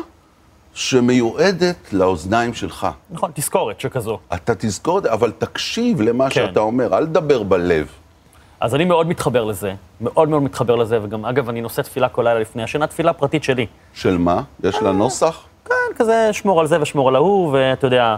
שמיועדת 0.75 1.93
לאוזניים 1.93 2.55
שלך. 2.55 2.87
נכון, 3.11 3.31
תזכורת 3.35 3.81
שכזו. 3.81 4.19
אתה 4.35 4.55
תזכור 4.55 4.99
את 4.99 5.03
זה, 5.03 5.13
אבל 5.13 5.33
תקשיב 5.39 6.01
למה 6.01 6.31
כן. 6.31 6.35
שאתה 6.35 6.61
אומר, 6.61 6.99
אל 6.99 7.07
תדבר 7.07 7.43
בלב. 7.43 7.87
אז 8.61 8.75
אני 8.75 8.85
מאוד 8.85 9.09
מתחבר 9.09 9.45
לזה, 9.45 9.75
מאוד 10.01 10.29
מאוד 10.29 10.43
מתחבר 10.43 10.77
לזה, 10.77 10.99
וגם, 11.03 11.25
אגב, 11.25 11.49
אני 11.49 11.61
נושא 11.61 11.83
תפילה 11.83 12.09
כל 12.09 12.23
לילה 12.23 12.41
לפני 12.41 12.63
השינה, 12.63 12.87
תפילה 12.87 13.13
פרטית 13.13 13.45
שלי. 13.45 13.67
של 13.95 14.19
מה? 14.19 14.43
יש 14.65 14.83
לה 14.83 14.93
נוסח? 14.93 15.45
כן, 15.65 15.75
כזה 15.97 16.29
שמור 16.33 16.61
על 16.61 16.67
זה 16.67 16.83
ושמור 16.83 17.09
על 17.09 17.17
ההוא, 17.17 17.51
ואתה 17.53 17.87
יודע, 17.87 18.17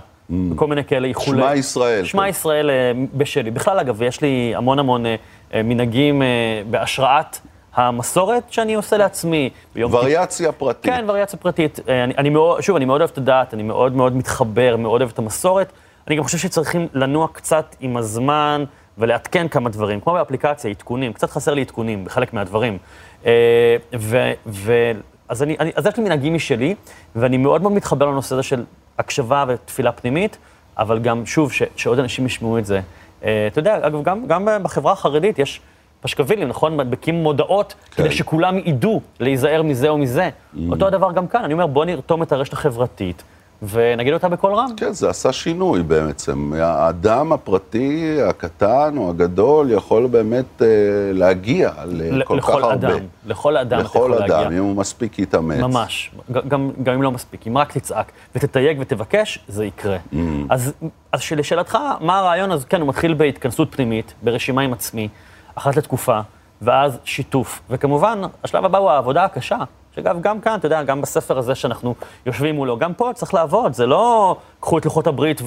כל 0.56 0.66
מיני 0.66 0.85
כאלה 0.85 1.09
איחולי. 1.09 1.40
שמע 1.40 1.54
ישראל. 1.54 2.04
שמע 2.04 2.23
כן. 2.23 2.28
ישראל 2.28 2.71
אה, 2.71 2.92
בשלי. 3.14 3.50
בכלל, 3.50 3.78
אגב, 3.78 4.02
יש 4.02 4.21
לי 4.21 4.52
המון 4.56 4.78
המון 4.78 5.06
אה, 5.06 5.16
אה, 5.54 5.62
מנהגים 5.62 6.23
אה, 6.23 6.26
בהשראת 6.71 7.38
המסורת 7.74 8.42
שאני 8.50 8.74
עושה 8.74 8.96
לעצמי. 8.96 9.50
ביום 9.74 9.94
וריאציה 9.94 10.52
פרטית. 10.52 10.92
כן, 10.92 11.04
וריאציה 11.08 11.38
פרטית. 11.38 11.80
אה, 11.88 12.04
אני, 12.04 12.14
אני 12.18 12.30
מאוד, 12.30 12.60
שוב, 12.60 12.76
אני 12.76 12.84
מאוד 12.84 13.00
אוהב 13.00 13.10
את 13.12 13.18
הדת, 13.18 13.54
אני 13.54 13.62
מאוד 13.62 13.96
מאוד 13.96 14.16
מתחבר, 14.16 14.76
מאוד 14.76 15.00
אוהב 15.00 15.12
את 15.12 15.18
המסורת. 15.18 15.72
אני 16.08 16.16
גם 16.16 16.24
חושב 16.24 16.38
שצריכים 16.38 16.88
לנוע 16.94 17.28
קצת 17.32 17.76
עם 17.80 17.96
הזמן 17.96 18.64
ולעדכן 18.98 19.48
כמה 19.48 19.70
דברים, 19.70 20.00
כמו 20.00 20.12
באפליקציה, 20.12 20.70
עדכונים, 20.70 21.12
קצת 21.12 21.30
חסר 21.30 21.54
לי 21.54 21.60
עדכונים 21.60 22.04
בחלק 22.04 22.32
מהדברים. 22.32 22.78
אה, 23.26 23.76
ו, 23.98 24.32
ו, 24.46 24.92
אז, 25.28 25.42
אני, 25.42 25.56
אני, 25.60 25.72
אז 25.76 25.86
יש 25.86 25.96
לי 25.96 26.02
מנהגים 26.02 26.34
משלי, 26.34 26.74
ואני 27.16 27.36
מאוד 27.36 27.62
מאוד 27.62 27.72
מתחבר 27.72 28.06
לנושא 28.06 28.34
הזה 28.34 28.42
של 28.42 28.64
הקשבה 28.98 29.44
ותפילה 29.48 29.92
פנימית, 29.92 30.38
אבל 30.78 30.98
גם, 30.98 31.26
שוב, 31.26 31.52
ש, 31.52 31.62
שעוד 31.76 31.98
אנשים 31.98 32.26
ישמעו 32.26 32.58
את 32.58 32.66
זה. 32.66 32.80
אה, 33.24 33.46
אתה 33.46 33.58
יודע, 33.58 33.78
אגב, 33.82 34.02
גם, 34.02 34.26
גם 34.26 34.48
בחברה 34.62 34.92
החרדית 34.92 35.38
יש 35.38 35.60
פשקווילים, 36.02 36.49
נכון? 36.49 36.76
מדבקים 36.76 37.14
מודעות 37.14 37.75
כן. 37.90 38.02
כדי 38.02 38.12
שכולם 38.12 38.59
ידעו 38.59 39.00
להיזהר 39.21 39.62
מזה 39.62 39.88
או 39.88 39.99
מזה. 39.99 40.28
אותו 40.71 40.87
הדבר 40.87 41.12
גם 41.12 41.26
כאן, 41.26 41.44
אני 41.44 41.52
אומר, 41.52 41.66
בוא 41.66 41.85
נרתום 41.85 42.23
את 42.23 42.32
הרשת 42.32 42.52
החברתית 42.52 43.23
ונגיד 43.71 44.12
אותה 44.12 44.28
בקול 44.28 44.54
רם. 44.54 44.66
כן, 44.76 44.92
זה 44.92 45.11
עשה 45.11 45.32
שינוי 45.32 45.82
בעצם. 45.82 46.52
האדם 46.56 47.32
הפרטי, 47.32 48.18
הקטן 48.28 48.94
או 48.97 49.11
הגדול, 49.11 49.71
יכול 49.71 50.06
באמת 50.06 50.62
אה, 50.62 50.66
להגיע 51.12 51.71
לכל 51.87 52.40
כך 52.40 52.49
לכל 52.49 52.62
הרבה. 52.62 52.75
אדם, 52.75 52.99
לכל 53.26 53.56
אדם 53.56 53.78
אתה 53.78 53.88
לכל 53.88 53.99
יכול 53.99 54.14
אדם, 54.14 54.42
להגיע. 54.42 54.59
אם 54.59 54.64
הוא 54.64 54.76
מספיק 54.76 55.18
יתאמץ. 55.18 55.59
ממש, 55.59 56.11
גם, 56.49 56.71
גם 56.82 56.94
אם 56.94 57.02
לא 57.02 57.11
מספיק, 57.11 57.47
אם 57.47 57.59
רק 57.59 57.73
תצעק 57.73 58.12
ותתייג 58.35 58.76
ותבקש, 58.80 59.38
זה 59.49 59.64
יקרה. 59.64 59.97
Mm. 60.12 60.16
אז, 60.50 60.73
אז 61.12 61.21
לשאלתך, 61.37 61.78
מה 62.00 62.18
הרעיון? 62.18 62.52
אז 62.52 62.64
כן, 62.64 62.80
הוא 62.80 62.88
מתחיל 62.88 63.14
בהתכנסות 63.14 63.75
פנימית, 63.75 64.14
ברשימה 64.23 64.62
עם 64.62 64.73
עצמי, 64.73 65.09
אחת 65.54 65.76
לתקופה, 65.76 66.21
ואז 66.62 66.99
שיתוף. 67.04 67.61
וכמובן, 67.71 68.21
השלב 68.44 68.64
הבא 68.64 68.78
הוא 68.78 68.90
העבודה 68.90 69.25
הקשה, 69.25 69.59
שאגב, 69.94 70.21
גם 70.21 70.40
כאן, 70.40 70.59
אתה 70.59 70.66
יודע, 70.66 70.82
גם 70.82 71.00
בספר 71.00 71.38
הזה 71.38 71.54
שאנחנו 71.54 71.94
יושבים 72.26 72.54
מולו, 72.54 72.78
גם 72.78 72.94
פה 72.94 73.11
צריך 73.14 73.35
לעבוד, 73.35 73.73
זה 73.73 73.87
לא 73.87 74.37
קחו 74.61 74.78
את 74.78 74.85
לוחות 74.85 75.06
הברית 75.06 75.42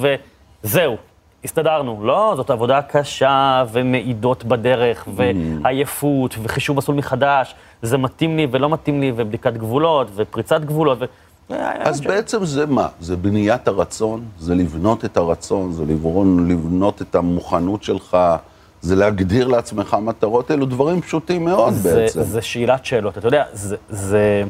וזהו, 0.64 0.96
הסתדרנו. 1.44 2.00
לא, 2.02 2.32
זאת 2.36 2.50
עבודה 2.50 2.82
קשה, 2.82 3.64
ומעידות 3.72 4.44
בדרך, 4.44 5.08
ועייפות, 5.14 6.34
וחישוב 6.42 6.76
מסלול 6.76 6.96
מחדש, 6.96 7.54
זה 7.82 7.98
מתאים 7.98 8.36
לי 8.36 8.46
ולא 8.50 8.70
מתאים 8.70 9.00
לי, 9.00 9.12
ובדיקת 9.16 9.52
גבולות, 9.52 10.08
ופריצת 10.14 10.60
גבולות. 10.60 10.98
ו... 11.00 11.04
אז 11.78 12.00
בעצם 12.00 12.44
זה 12.44 12.66
מה? 12.66 12.88
זה 13.00 13.16
בניית 13.16 13.68
הרצון, 13.68 14.24
זה 14.38 14.54
לבנות 14.54 15.04
את 15.04 15.16
הרצון, 15.16 15.72
זה 15.72 15.82
לבנות 16.48 17.02
את 17.02 17.14
המוכנות 17.14 17.82
שלך, 17.82 18.16
זה 18.80 18.96
להגדיר 18.96 19.48
לעצמך 19.48 19.96
מטרות, 20.02 20.50
אלו 20.50 20.66
דברים 20.66 21.00
פשוטים 21.00 21.44
מאוד 21.44 21.72
זה, 21.72 21.94
בעצם. 21.94 22.22
זה 22.22 22.42
שאלת 22.42 22.84
שאלות. 22.84 23.18
אתה 23.18 23.28
יודע, 23.28 23.44
זה... 23.52 23.76
זה 23.88 24.44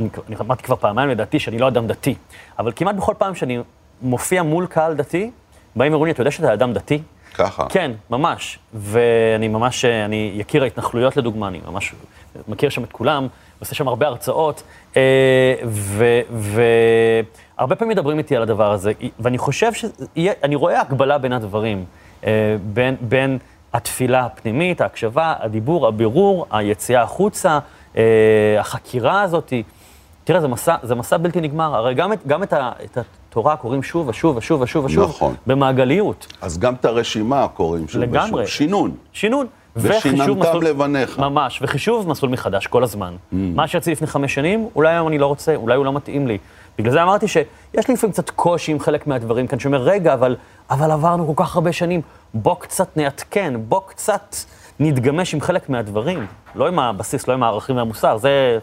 אני, 0.00 0.08
אני 0.28 0.36
אמרתי 0.40 0.62
כבר 0.62 0.76
פעמיים 0.76 1.10
לדעתי 1.10 1.38
שאני 1.38 1.58
לא 1.58 1.68
אדם 1.68 1.86
דתי, 1.86 2.14
אבל 2.58 2.72
כמעט 2.76 2.94
בכל 2.94 3.14
פעם 3.18 3.34
שאני 3.34 3.58
מופיע 4.02 4.42
מול 4.42 4.66
קהל 4.66 4.94
דתי, 4.94 5.30
באים 5.76 5.92
ואומרים 5.92 6.06
לי, 6.06 6.12
אתה 6.12 6.20
יודע 6.20 6.30
שאתה 6.30 6.52
אדם 6.52 6.72
דתי? 6.72 7.02
ככה. 7.34 7.66
כן, 7.68 7.92
ממש. 8.10 8.58
ואני 8.74 9.48
ממש, 9.48 9.84
אני 9.84 10.32
יקיר 10.34 10.62
ההתנחלויות 10.62 11.16
לדוגמה, 11.16 11.48
אני 11.48 11.60
ממש 11.66 11.94
מכיר 12.48 12.70
שם 12.70 12.84
את 12.84 12.92
כולם, 12.92 13.26
עושה 13.58 13.74
שם 13.74 13.88
הרבה 13.88 14.06
הרצאות, 14.06 14.62
אה, 14.96 15.54
והרבה 16.30 17.76
פעמים 17.76 17.90
מדברים 17.92 18.18
איתי 18.18 18.36
על 18.36 18.42
הדבר 18.42 18.72
הזה, 18.72 18.92
ואני 19.20 19.38
חושב 19.38 19.72
שאני 19.72 20.54
רואה 20.54 20.80
הקבלה 20.80 21.18
בין 21.18 21.32
הדברים, 21.32 21.84
אה, 22.26 22.56
בין, 22.72 22.96
בין 23.00 23.38
התפילה 23.76 24.24
הפנימית, 24.24 24.80
ההקשבה, 24.80 25.34
הדיבור, 25.38 25.86
הבירור, 25.86 26.46
היציאה 26.50 27.02
החוצה, 27.02 27.58
אה, 27.96 28.02
החקירה 28.60 29.22
הזאת. 29.22 29.52
תראה, 30.24 30.40
זה 30.40 30.48
מסע, 30.48 30.76
זה 30.82 30.94
מסע 30.94 31.16
בלתי 31.16 31.40
נגמר. 31.40 31.74
הרי 31.74 31.94
גם 31.94 32.12
את, 32.12 32.26
גם 32.26 32.42
את, 32.42 32.52
ה, 32.52 32.72
את 32.84 32.98
התורה 32.98 33.56
קוראים 33.56 33.82
שוב 33.82 34.08
ושוב 34.08 34.36
ושוב 34.36 34.60
ושוב 34.60 34.84
ושוב. 34.84 35.08
נכון. 35.08 35.34
במעגליות. 35.46 36.26
אז 36.40 36.58
גם 36.58 36.74
את 36.74 36.84
הרשימה 36.84 37.48
קוראים 37.48 37.88
שוב 37.88 38.02
לגמרי. 38.02 38.42
ושוב. 38.42 38.56
שינון. 38.56 38.94
שינון. 39.12 39.46
ושיננתם 39.76 40.62
לבניך. 40.62 41.18
ממש, 41.18 41.58
וחישוב 41.62 42.08
מסלול 42.08 42.32
מחדש 42.32 42.66
כל 42.66 42.82
הזמן. 42.82 43.14
Mm. 43.14 43.36
מה 43.54 43.68
שיצא 43.68 43.90
לפני 43.90 44.06
חמש 44.06 44.34
שנים, 44.34 44.68
אולי 44.76 44.92
היום 44.92 45.08
אני 45.08 45.18
לא 45.18 45.26
רוצה, 45.26 45.54
אולי 45.54 45.76
הוא 45.76 45.84
לא 45.84 45.92
מתאים 45.92 46.26
לי. 46.26 46.38
בגלל 46.78 46.92
זה 46.92 47.02
אמרתי 47.02 47.28
שיש 47.28 47.88
לי 47.88 47.94
לפעמים 47.94 48.12
קצת 48.12 48.30
קושי 48.30 48.72
עם 48.72 48.80
חלק 48.80 49.06
מהדברים 49.06 49.46
כאן, 49.46 49.58
שאומר, 49.58 49.82
רגע, 49.82 50.14
אבל, 50.14 50.36
אבל 50.70 50.90
עברנו 50.90 51.34
כל 51.34 51.44
כך 51.44 51.54
הרבה 51.54 51.72
שנים, 51.72 52.00
בוא 52.34 52.56
קצת 52.58 52.96
נעדכן, 52.96 53.54
בוא 53.68 53.80
קצת 53.86 54.36
נתגמש 54.80 55.34
עם 55.34 55.40
חלק 55.40 55.68
מהדברים. 55.68 56.26
לא 56.54 56.68
עם 56.68 56.78
הבסיס, 56.78 57.28
לא 57.28 57.32
עם 57.32 57.42
הערכים 57.42 57.76
והמוסר, 57.76 58.16
זה 58.16 58.58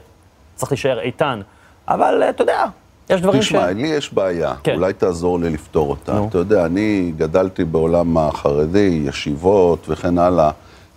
צריך 0.56 0.72
להישאר 0.72 1.00
איתן. 1.00 1.42
אבל 1.88 2.24
אתה 2.30 2.42
יודע, 2.42 2.66
יש 3.10 3.22
דברים 3.22 3.40
תשמע, 3.40 3.60
ש... 3.60 3.64
תשמע, 3.64 3.72
לי 3.72 3.88
יש 3.88 4.14
בעיה, 4.14 4.54
כן. 4.64 4.76
אולי 4.76 4.94
תעזור 4.94 5.40
לי 5.40 5.50
לפתור 5.50 5.90
אותה. 5.90 6.14
נו. 6.14 6.28
אתה 6.30 6.38
יודע, 6.38 6.66
אני 6.66 7.14
גדלתי 7.18 7.64
בעולם 7.64 8.18
החרדי, 8.18 9.02
ישיבות 9.06 9.86
וכן 9.90 10.18
הלאה. 10.18 10.52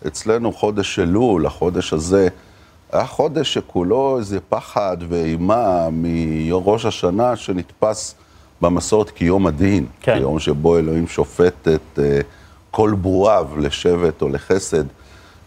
אצלנו 0.06 0.52
חודש 0.52 0.99
אלול, 0.99 1.46
החודש 1.46 1.92
הזה, 1.92 2.28
היה 2.93 3.07
חודש 3.07 3.55
שכולו 3.55 4.19
איזה 4.19 4.38
פחד 4.49 4.97
ואימה 5.09 5.88
מראש 5.93 6.87
השנה 6.87 7.37
שנתפס 7.37 8.14
במסורת 8.61 9.11
כיום 9.11 9.47
הדין. 9.47 9.87
כן. 10.00 10.19
כיום 10.19 10.38
שבו 10.38 10.78
אלוהים 10.78 11.09
שופט 11.09 11.69
את 11.69 11.99
uh, 11.99 12.00
כל 12.71 12.95
ברואיו 13.00 13.49
לשבט 13.59 14.23
או 14.23 14.28
לחסד. 14.28 14.85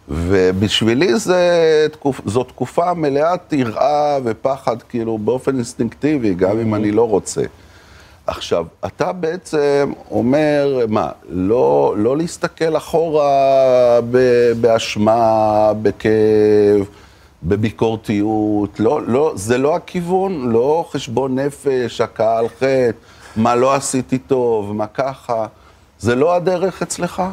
ובשבילי 0.10 1.20
זה, 1.20 1.88
תקופ, 1.92 2.22
זו 2.26 2.44
תקופה 2.44 2.94
מלאת 2.94 3.54
יראה 3.54 4.18
ופחד, 4.24 4.82
כאילו, 4.82 5.18
באופן 5.18 5.56
אינסטינקטיבי, 5.56 6.34
גם 6.34 6.60
אם 6.60 6.76
אני 6.76 6.92
לא 6.92 7.10
רוצה. 7.10 7.42
עכשיו, 8.28 8.66
אתה 8.86 9.12
בעצם 9.12 9.92
אומר, 10.12 10.86
מה, 10.88 11.10
לא, 11.30 11.96
לא 11.98 12.18
להסתכל 12.18 12.78
אחורה 12.78 14.00
באשמה, 14.62 15.72
בכאב, 15.82 16.86
בביקורתיות, 17.44 18.80
לא, 18.80 19.02
לא, 19.02 19.32
זה 19.36 19.58
לא 19.58 19.76
הכיוון, 19.76 20.52
לא 20.52 20.86
חשבון 20.90 21.40
נפש, 21.40 22.02
הכאה 22.02 22.38
על 22.38 22.48
חטא, 22.48 22.92
מה 23.36 23.56
לא 23.56 23.74
עשיתי 23.74 24.18
טוב, 24.18 24.74
מה 24.74 24.88
ככה, 24.88 25.46
זה 26.00 26.16
לא 26.16 26.36
הדרך 26.36 26.82
אצלך? 26.82 27.24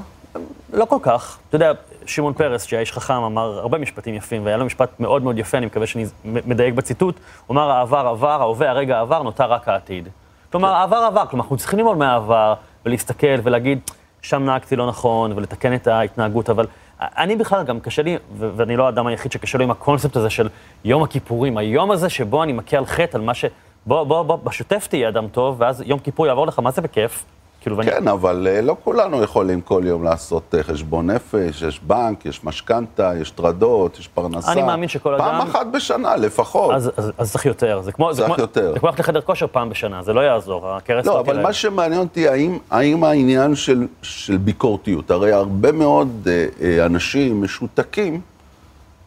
לא 0.72 0.84
כל 0.84 0.98
כך. 1.02 1.38
אתה 1.48 1.56
יודע, 1.56 1.72
שמעון 2.06 2.32
פרס, 2.32 2.64
שהיה 2.64 2.80
איש 2.80 2.92
חכם, 2.92 3.14
אמר 3.14 3.58
הרבה 3.58 3.78
משפטים 3.78 4.14
יפים, 4.14 4.44
והיה 4.44 4.56
לו 4.56 4.64
משפט 4.64 5.00
מאוד 5.00 5.22
מאוד 5.22 5.38
יפה, 5.38 5.58
אני 5.58 5.66
מקווה 5.66 5.86
שאני 5.86 6.06
מדייק 6.24 6.74
בציטוט. 6.74 7.14
הוא 7.46 7.54
אמר, 7.54 7.70
העבר 7.70 8.06
עבר, 8.06 8.40
ההווה, 8.42 8.70
הרגע 8.70 9.00
עבר, 9.00 9.22
נותר 9.22 9.44
רק 9.44 9.68
העתיד. 9.68 10.08
כלומר, 10.52 10.74
העבר 10.74 10.96
עבר, 10.96 11.26
כלומר, 11.26 11.44
אנחנו 11.44 11.56
צריכים 11.56 11.78
ללמוד 11.78 11.96
מהעבר, 11.96 12.54
ולהסתכל 12.86 13.40
ולהגיד, 13.42 13.78
שם 14.22 14.44
נהגתי 14.44 14.76
לא 14.76 14.86
נכון, 14.86 15.32
ולתקן 15.32 15.74
את 15.74 15.86
ההתנהגות, 15.86 16.50
אבל 16.50 16.66
אני 17.00 17.36
בכלל, 17.36 17.64
גם 17.64 17.80
קשה 17.80 18.02
לי, 18.02 18.16
ואני 18.38 18.76
לא 18.76 18.86
האדם 18.86 19.06
היחיד 19.06 19.32
שקשה 19.32 19.58
לו 19.58 19.64
עם 19.64 19.70
הקונספט 19.70 20.16
הזה 20.16 20.30
של 20.30 20.48
יום 20.84 21.02
הכיפורים, 21.02 21.56
היום 21.56 21.90
הזה 21.90 22.08
שבו 22.08 22.42
אני 22.42 22.52
מכה 22.52 22.76
על 22.76 22.86
חטא, 22.86 23.16
על 23.16 23.22
מה 23.22 23.34
ש... 23.34 23.44
בוא, 23.86 24.04
בוא, 24.04 24.22
בוא, 24.22 24.36
בשוטף 24.36 24.86
תהיה 24.86 25.08
אדם 25.08 25.28
טוב, 25.28 25.56
ואז 25.58 25.82
יום 25.86 25.98
כיפור 25.98 26.26
יעבור 26.26 26.46
לך, 26.46 26.58
מה 26.58 26.70
זה 26.70 26.82
בכיף? 26.82 27.24
כאילו, 27.66 27.82
כן, 27.82 27.90
ואני... 27.94 28.10
אבל 28.10 28.48
אה, 28.50 28.60
לא 28.60 28.76
כולנו 28.84 29.22
יכולים 29.22 29.60
כל 29.60 29.82
יום 29.86 30.04
לעשות 30.04 30.54
אה, 30.54 30.62
חשבון 30.62 31.10
נפש, 31.10 31.62
יש 31.62 31.80
בנק, 31.80 32.26
יש 32.26 32.44
משכנתה, 32.44 33.12
יש 33.20 33.30
טרדות, 33.30 33.98
יש 33.98 34.08
פרנסה. 34.08 34.52
אני 34.52 34.62
מאמין 34.62 34.88
שכל 34.88 35.14
אדם... 35.14 35.24
פעם 35.24 35.40
אחת 35.40 35.66
בשנה 35.66 36.16
לפחות. 36.16 36.74
אז, 36.74 36.90
אז, 36.96 37.12
אז 37.18 37.32
צריך 37.32 37.46
יותר. 37.46 37.82
זה 37.82 37.92
כמו... 37.92 38.06
צריך 38.06 38.18
זה 38.18 38.24
כמו, 38.24 38.34
יותר. 38.38 38.72
זה 38.72 38.78
כמו 38.78 38.88
ללכת 38.88 39.00
לחדר 39.00 39.20
כושר 39.20 39.46
פעם 39.52 39.70
בשנה, 39.70 40.02
זה 40.02 40.12
לא 40.12 40.20
יעזור, 40.20 40.68
הכרס 40.68 41.06
לא, 41.06 41.20
אבל 41.20 41.42
מה 41.42 41.52
שמעניין 41.52 42.00
אותי, 42.00 42.28
האם, 42.28 42.58
האם 42.70 43.04
העניין 43.04 43.54
של, 43.54 43.86
של 44.02 44.36
ביקורתיות, 44.36 45.10
הרי 45.10 45.32
הרבה 45.32 45.72
מאוד 45.72 46.28
אה, 46.30 46.46
אה, 46.62 46.86
אנשים 46.86 47.42
משותקים, 47.42 48.20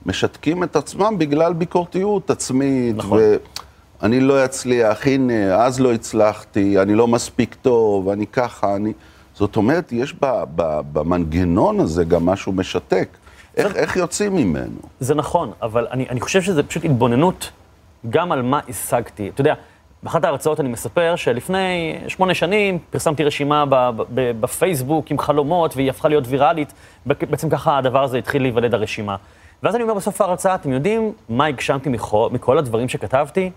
משתקים 0.06 0.64
את 0.64 0.76
עצמם 0.76 1.16
בגלל 1.18 1.54
ביקורתיות 1.54 2.30
עצמית. 2.30 2.96
נכון. 2.98 3.20
ו... 3.22 3.36
אני 4.04 4.20
לא 4.20 4.46
אצליח, 4.46 5.08
הנה, 5.08 5.56
אז 5.56 5.80
לא 5.80 5.94
הצלחתי, 5.94 6.80
אני 6.80 6.96
לא 6.96 7.08
מספיק 7.08 7.56
טוב, 7.62 8.10
אני 8.10 8.28
ככה, 8.28 8.76
אני... 8.76 8.94
זאת 9.34 9.56
אומרת, 9.56 9.92
יש 9.92 10.14
ב, 10.22 10.44
ב, 10.56 10.80
במנגנון 10.94 11.80
הזה 11.80 12.04
גם 12.04 12.26
משהו 12.26 12.52
משתק. 12.52 13.10
איך, 13.58 13.76
איך 13.76 13.96
יוצאים 13.96 14.36
ממנו? 14.36 14.80
זה 15.00 15.16
נכון, 15.16 15.52
אבל 15.62 15.88
אני, 15.92 16.06
אני 16.10 16.22
חושב 16.22 16.42
שזה 16.42 16.64
פשוט 16.64 16.86
התבוננות 16.86 17.52
גם 18.10 18.32
על 18.32 18.42
מה 18.42 18.60
השגתי. 18.70 19.30
אתה 19.30 19.42
יודע, 19.42 19.54
באחת 20.04 20.24
ההרצאות 20.24 20.60
אני 20.60 20.70
מספר 20.70 21.16
שלפני 21.16 22.00
שמונה 22.08 22.34
שנים 22.34 22.80
פרסמתי 22.90 23.24
רשימה 23.24 23.66
בפייסבוק 24.14 25.12
עם 25.12 25.20
חלומות, 25.20 25.76
והיא 25.76 25.90
הפכה 25.90 26.08
להיות 26.08 26.24
ויראלית. 26.28 26.74
בעצם 27.06 27.50
ככה 27.50 27.78
הדבר 27.78 28.04
הזה 28.04 28.18
התחיל 28.18 28.42
להיוולד 28.42 28.74
הרשימה. 28.74 29.16
ואז 29.64 29.76
אני 29.76 29.84
אומר 29.84 29.94
בסוף 29.94 30.22
ההרצאה, 30.22 30.56
אתם 30.56 30.72
יודעים 30.72 31.14
מה 31.30 31.46
הגשמתי 31.46 31.90
מכל, 31.90 32.30
מכל 32.32 32.58
הדברים 32.58 32.90
שכתבתי? 32.90 33.52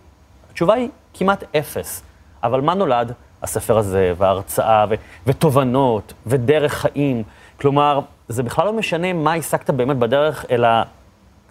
התשובה 0.52 0.74
היא 0.74 0.88
כמעט 1.14 1.44
אפס. 1.56 2.02
אבל 2.42 2.60
מה 2.60 2.74
נולד? 2.74 3.12
הספר 3.42 3.78
הזה, 3.78 4.12
וההרצאה, 4.18 4.84
ו- 4.90 4.94
ותובנות, 5.26 6.12
ודרך 6.26 6.72
חיים. 6.72 7.22
כלומר, 7.60 8.00
זה 8.28 8.42
בכלל 8.42 8.66
לא 8.66 8.72
משנה 8.72 9.12
מה 9.12 9.34
השגת 9.34 9.70
באמת 9.70 9.96
בדרך, 9.96 10.44
אלא 10.50 10.68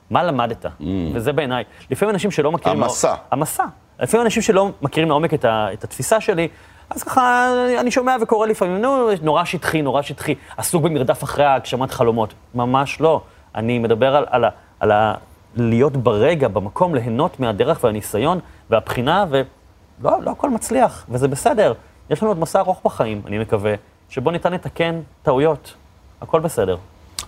מה 0.09 0.23
למדת. 0.23 0.65
Mm. 0.65 0.69
וזה 1.13 1.33
בעיניי. 1.33 1.63
לפעמים 1.89 2.13
אנשים 2.13 2.31
שלא 2.31 2.51
מכירים... 2.51 2.83
המסע. 2.83 3.15
המסע. 3.31 3.63
לפעמים 3.99 4.25
אנשים 4.25 4.41
שלא 4.41 4.71
מכירים 4.81 5.09
לעומק 5.09 5.33
את, 5.33 5.45
ה- 5.45 5.67
את 5.73 5.83
התפיסה 5.83 6.21
שלי, 6.21 6.47
אז 6.89 7.03
ככה, 7.03 7.47
אני 7.79 7.91
שומע 7.91 8.15
וקורא 8.21 8.47
לפעמים, 8.47 8.81
נו, 8.81 9.07
נורא 9.21 9.43
שטחי, 9.43 9.81
נורא 9.81 10.01
שטחי, 10.01 10.35
עסוק 10.57 10.83
במרדף 10.83 11.23
אחרי 11.23 11.45
הגשמת 11.45 11.91
חלומות. 11.91 12.33
ממש 12.55 13.01
לא. 13.01 13.21
אני 13.55 13.79
מדבר 13.79 14.15
על, 14.15 14.25
על, 14.29 14.45
על, 14.79 14.91
על 14.91 15.13
להיות 15.55 15.97
ברגע, 15.97 16.47
במקום, 16.47 16.95
ליהנות 16.95 17.39
מהדרך 17.39 17.83
והניסיון 17.83 18.39
והבחינה, 18.71 19.25
ולא 19.29 20.21
לא 20.21 20.31
הכל 20.31 20.49
מצליח, 20.49 21.05
וזה 21.09 21.27
בסדר. 21.27 21.73
יש 22.09 22.21
לנו 22.21 22.31
עוד 22.31 22.39
מסע 22.39 22.59
ארוך 22.59 22.81
בחיים, 22.85 23.21
אני 23.25 23.39
מקווה, 23.39 23.73
שבו 24.09 24.31
ניתן 24.31 24.53
לתקן 24.53 24.99
טעויות. 25.23 25.73
הכל 26.21 26.39
בסדר. 26.39 26.77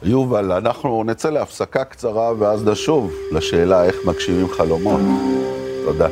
יובל, 0.04 0.52
אנחנו 0.52 1.04
נצא 1.04 1.30
להפסקה 1.30 1.84
קצרה 1.84 2.32
ואז 2.40 2.68
נשוב 2.68 3.12
לשאלה 3.32 3.84
איך 3.84 3.96
מגשימים 4.06 4.48
חלומות. 4.48 5.02
תודה. 5.86 6.08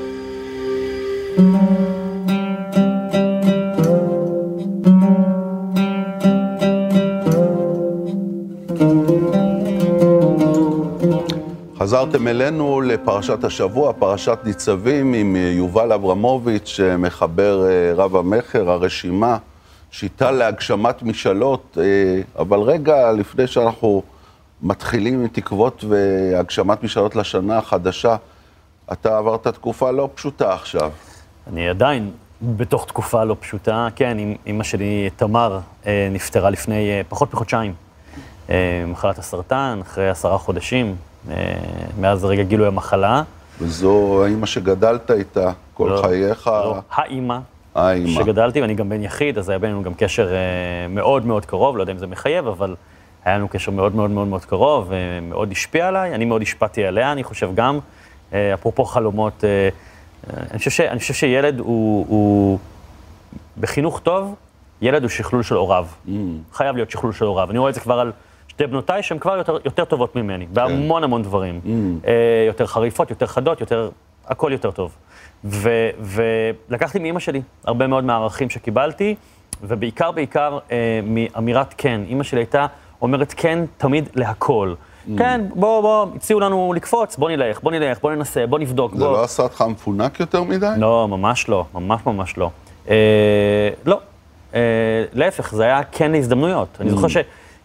חזרתם 12.12 12.28
אלינו 12.28 12.82
לפרשת 12.82 13.44
השבוע, 13.44 13.94
פרשת 13.94 14.40
ניצבים 14.44 15.14
עם 15.14 15.36
יובל 15.36 15.92
אברמוביץ', 15.92 16.80
מחבר 17.00 17.66
אה, 17.70 17.94
רב 17.96 18.16
המכר, 18.16 18.70
הרשימה, 18.72 19.38
שיטה 19.92 20.32
להגשמת 20.32 21.04
משאלות. 21.04 21.78
אה, 21.82 22.22
אבל 22.42 22.60
רגע 22.60 23.12
לפני 23.12 23.48
שאנחנו 23.48 24.04
מתחילים 24.62 25.14
עם 25.14 25.28
תקוות 25.28 25.84
והגשמת 25.90 26.84
משאלות 26.84 27.16
לשנה 27.16 27.58
החדשה, 27.58 28.16
אתה 28.92 29.18
עברת 29.18 29.48
תקופה 29.48 29.92
לא 29.92 30.10
פשוטה 30.16 30.54
עכשיו. 30.54 30.92
אני 31.48 31.70
עדיין 31.70 32.12
בתוך 32.42 32.86
תקופה 32.86 33.24
לא 33.24 33.36
פשוטה. 33.40 33.88
כן, 33.96 34.18
אמא 34.48 34.64
שלי, 34.64 35.10
תמר, 35.16 35.60
אה, 35.86 36.08
נפטרה 36.12 36.50
לפני 36.50 36.90
אה, 36.90 37.02
פחות 37.10 37.34
מחודשיים. 37.34 37.74
אה, 38.50 38.84
מחלת 38.88 39.20
הסרטן, 39.20 39.80
אחרי 39.82 40.10
עשרה 40.10 40.38
חודשים, 40.38 40.86
אה, 40.88 41.11
מאז 42.00 42.26
רגע 42.26 42.44
גילוי 42.44 42.68
המחלה. 42.68 43.24
וזו 43.62 44.24
האימא 44.24 44.46
שגדלת 44.46 45.12
איתה 45.12 45.52
כל 45.74 45.90
לא, 45.96 46.02
חייך. 46.02 46.48
לא, 46.48 46.80
האימא 46.92 47.38
האימא. 47.76 48.24
שגדלתי, 48.24 48.62
ואני 48.62 48.74
גם 48.74 48.90
בן 48.90 49.04
יחיד, 49.04 49.38
אז 49.38 49.50
היה 49.50 49.60
בינינו 49.60 49.84
גם 49.84 49.94
קשר 49.94 50.34
אה, 50.34 50.38
מאוד 50.90 51.26
מאוד 51.26 51.46
קרוב, 51.46 51.78
לא 51.78 51.84
יודע 51.84 51.94
אם 51.94 51.98
זה 51.98 52.08
מחייב, 52.08 52.48
אבל 52.48 52.76
היה 53.26 53.38
לנו 53.38 53.48
קשר 53.48 53.72
מאוד 53.72 53.96
מאוד 53.96 54.10
מאוד 54.10 54.28
מאוד 54.28 54.46
קרוב, 54.46 54.88
ומאוד 54.90 55.52
השפיע 55.52 55.88
עליי, 55.88 56.16
אני 56.16 56.26
מאוד 56.26 56.42
השפעתי 56.42 56.86
עליה, 56.86 57.12
אני 57.12 57.24
חושב 57.24 57.50
גם, 57.56 57.80
אה, 58.34 58.54
אפרופו 58.54 58.86
חלומות, 58.86 59.44
אה, 59.44 59.50
אה, 59.50 60.44
אני 60.52 60.58
חושב, 60.58 60.72
ש, 60.72 60.82
אני 60.82 61.00
חושב 61.00 61.14
שילד 61.14 61.60
הוא, 61.60 62.06
הוא, 62.10 62.60
בחינוך 63.60 64.00
טוב, 64.00 64.36
ילד 64.82 65.02
הוא 65.02 65.10
שכלול 65.10 65.44
של 65.44 65.56
הוריו. 65.56 65.88
Mm. 66.08 66.10
חייב 66.54 66.76
להיות 66.76 66.92
שכלול 66.92 67.14
של 67.14 67.26
הוריו. 67.26 67.52
אני 67.52 67.60
רואה 67.60 67.70
את 67.70 67.76
זה 67.76 67.82
כבר 67.82 68.00
על 68.00 68.12
שתי 68.62 68.68
בנותיי, 68.68 69.04
שהן 69.04 69.20
כבר 69.20 69.38
יותר, 69.38 69.58
יותר 69.66 69.86
טובות 69.86 70.16
ממני, 70.16 70.46
בהמון 70.54 71.04
המון 71.04 71.24
דברים. 71.24 71.60
Mm. 71.64 71.70
אה, 72.08 72.14
יותר 72.48 72.68
חריפות, 72.68 73.10
יותר 73.10 73.26
חדות, 73.26 73.62
יותר, 73.62 73.90
הכל 74.28 74.52
יותר 74.52 74.72
טוב. 74.72 74.96
ו, 75.46 75.70
ולקחתי 76.00 77.00
מאימא 77.00 77.20
שלי 77.20 77.42
הרבה 77.66 77.88
מאוד 77.88 78.04
מהערכים 78.04 78.50
שקיבלתי, 78.50 79.16
ובעיקר, 79.64 80.12
בעיקר 80.12 80.60
אה, 80.72 81.00
מאמירת 81.04 81.74
כן. 81.78 82.02
אימא 82.08 82.24
שלי 82.24 82.40
הייתה 82.40 82.66
אומרת 83.02 83.34
כן 83.38 83.60
תמיד 83.78 84.10
להכל. 84.16 84.74
Mm. 84.74 85.12
כן, 85.18 85.42
בוא, 85.56 85.82
בוא, 85.82 86.08
הציעו 86.16 86.40
לנו 86.40 86.74
לקפוץ, 86.76 87.18
בוא 87.18 87.30
נלך, 87.30 87.64
בוא 87.64 87.72
נלך, 87.72 88.02
בוא 88.02 88.12
ננסה, 88.12 88.48
בוא 88.48 88.60
נבדוק, 88.60 88.94
זה 88.94 89.00
בוא. 89.00 89.12
לא 89.12 89.24
עשה 89.24 89.44
אותך 89.44 89.62
מפונק 89.62 90.20
יותר 90.20 90.44
מדי? 90.44 90.74
לא, 90.78 91.08
ממש 91.08 91.50
לא, 91.50 91.66
ממש 91.74 92.02
ממש 92.06 92.38
לא. 92.38 92.50
אה, 92.90 93.70
לא, 93.86 94.00
אה, 94.54 94.60
להפך, 95.14 95.56
זה 95.56 95.64
היה 95.64 95.84
כן 95.92 96.12
להזדמנויות. 96.12 96.78
אני 96.80 96.90
זוכר 96.90 97.08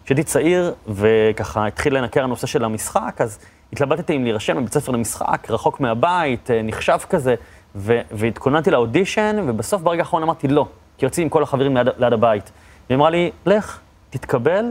שכשהייתי 0.07 0.23
צעיר 0.23 0.73
וככה 0.87 1.67
התחיל 1.67 1.97
לנקר 1.97 2.23
הנושא 2.23 2.47
של 2.47 2.63
המשחק, 2.63 3.15
אז 3.19 3.39
התלבטתי 3.73 4.15
אם 4.15 4.23
להירשם 4.23 4.57
לבית 4.57 4.73
ספר 4.73 4.91
למשחק, 4.91 5.47
רחוק 5.49 5.79
מהבית, 5.79 6.51
אה, 6.51 6.61
נחשב 6.61 6.97
כזה, 7.09 7.35
ו- 7.75 8.01
והתכוננתי 8.11 8.71
לאודישן, 8.71 9.35
ובסוף 9.47 9.81
ברגע 9.81 10.01
האחרון 10.01 10.23
אמרתי 10.23 10.47
לא, 10.47 10.67
כי 10.97 11.05
רציתי 11.05 11.21
עם 11.21 11.29
כל 11.29 11.43
החברים 11.43 11.77
ליד, 11.77 11.87
ליד 11.97 12.13
הבית. 12.13 12.51
והיא 12.89 12.95
אמרה 12.95 13.09
לי, 13.09 13.31
לך, 13.45 13.79
תתקבל, 14.09 14.65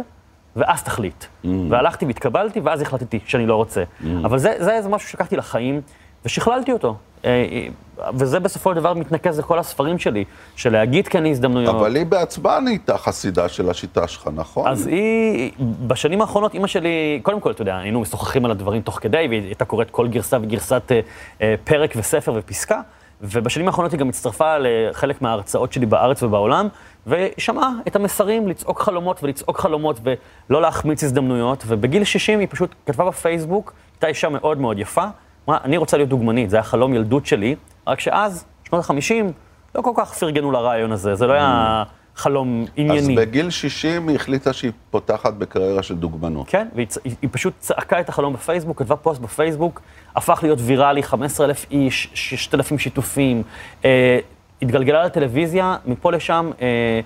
ואז 0.56 0.82
תחליט. 0.82 1.24
והלכתי 1.70 2.06
והתקבלתי, 2.06 2.60
ואז 2.60 2.82
החלטתי 2.82 3.20
שאני 3.26 3.46
לא 3.46 3.54
רוצה. 3.54 3.82
אבל 4.24 4.38
זה, 4.38 4.54
זה, 4.58 4.82
זה 4.82 4.88
משהו 4.88 5.08
שלקחתי 5.08 5.36
לחיים, 5.36 5.80
ושכללתי 6.24 6.72
אותו. 6.72 6.96
אה, 7.24 7.30
אה, 7.30 7.68
וזה 8.14 8.40
בסופו 8.40 8.70
של 8.70 8.76
דבר 8.76 8.94
מתנקז 8.94 9.38
לכל 9.38 9.58
הספרים 9.58 9.98
שלי, 9.98 10.24
של 10.56 10.72
להגיד 10.72 11.08
כן 11.08 11.22
להזדמנויות. 11.22 11.74
אבל 11.74 11.96
היא 11.96 12.06
בעצמה 12.06 12.60
נהייתה 12.60 12.98
חסידה 12.98 13.48
של 13.48 13.70
השיטה 13.70 14.08
שלך, 14.08 14.28
נכון? 14.34 14.68
אז 14.68 14.86
היא, 14.86 15.52
בשנים 15.86 16.20
האחרונות, 16.20 16.54
אימא 16.54 16.66
שלי, 16.66 17.20
קודם 17.22 17.40
כל, 17.40 17.50
אתה 17.50 17.62
יודע, 17.62 17.76
היינו 17.76 18.00
משוחחים 18.00 18.44
על 18.44 18.50
הדברים 18.50 18.82
תוך 18.82 18.98
כדי, 19.02 19.26
והיא 19.28 19.42
הייתה 19.42 19.64
קוראת 19.64 19.90
כל 19.90 20.08
גרסה 20.08 20.38
וגרסת 20.42 20.82
אה, 20.90 21.00
אה, 21.42 21.54
פרק 21.64 21.92
וספר 21.96 22.32
ופסקה, 22.36 22.80
ובשנים 23.20 23.66
האחרונות 23.66 23.92
היא 23.92 24.00
גם 24.00 24.08
הצטרפה 24.08 24.54
לחלק 24.58 25.22
מההרצאות 25.22 25.72
שלי 25.72 25.86
בארץ 25.86 26.22
ובעולם, 26.22 26.68
ושמעה 27.06 27.70
את 27.86 27.96
המסרים 27.96 28.48
לצעוק 28.48 28.80
חלומות 28.80 29.22
ולצעוק 29.22 29.60
חלומות 29.60 30.00
ולא 30.02 30.62
להחמיץ 30.62 31.04
הזדמנויות, 31.04 31.64
ובגיל 31.66 32.04
60 32.04 32.38
היא 32.38 32.48
פשוט 32.50 32.74
כתבה 32.86 33.04
בפייסבוק, 33.04 33.72
הייתה 33.94 34.06
אישה 34.06 34.28
מאוד 34.28 34.58
מאוד 34.58 34.78
יפה, 34.78 35.04
אמרה, 35.48 35.58
אני 35.64 35.76
רוצה 35.76 35.96
להיות 35.96 36.08
דוגמנית, 36.08 36.50
זה 36.50 36.56
היה 36.56 36.62
חלום 36.62 36.94
ילדות 36.94 37.26
שלי, 37.26 37.54
רק 37.86 38.00
שאז, 38.00 38.44
שנות 38.68 38.90
ה-50, 38.90 39.32
לא 39.74 39.82
כל 39.82 39.92
כך 39.96 40.12
פרגנו 40.14 40.52
לרעיון 40.52 40.92
הזה, 40.92 41.14
זה 41.14 41.26
לא 41.26 41.32
היה 41.32 41.82
חלום 42.16 42.62
אז 42.62 42.68
ענייני. 42.76 43.16
בגיל 43.16 43.50
60 43.50 44.08
היא 44.08 44.16
החליטה 44.16 44.52
שהיא 44.52 44.72
פותחת 44.90 45.34
בקריירה 45.34 45.82
של 45.82 45.94
דוגמנות. 45.94 46.46
כן, 46.48 46.68
והיא 46.74 46.86
צ- 46.86 46.98
היא, 47.04 47.14
היא 47.22 47.30
פשוט 47.32 47.54
צעקה 47.58 48.00
את 48.00 48.08
החלום 48.08 48.32
בפייסבוק, 48.34 48.78
כתבה 48.78 48.96
פוסט 48.96 49.20
בפייסבוק, 49.20 49.80
הפך 50.16 50.38
להיות 50.42 50.58
ויראלי, 50.62 51.02
15,000 51.02 51.66
איש, 51.70 52.10
6,000 52.14 52.78
שיתופים, 52.78 53.42
אה, 53.84 54.18
התגלגלה 54.62 55.04
לטלוויזיה, 55.04 55.76
מפה 55.86 56.12
לשם 56.12 56.50
אה, 56.62 57.00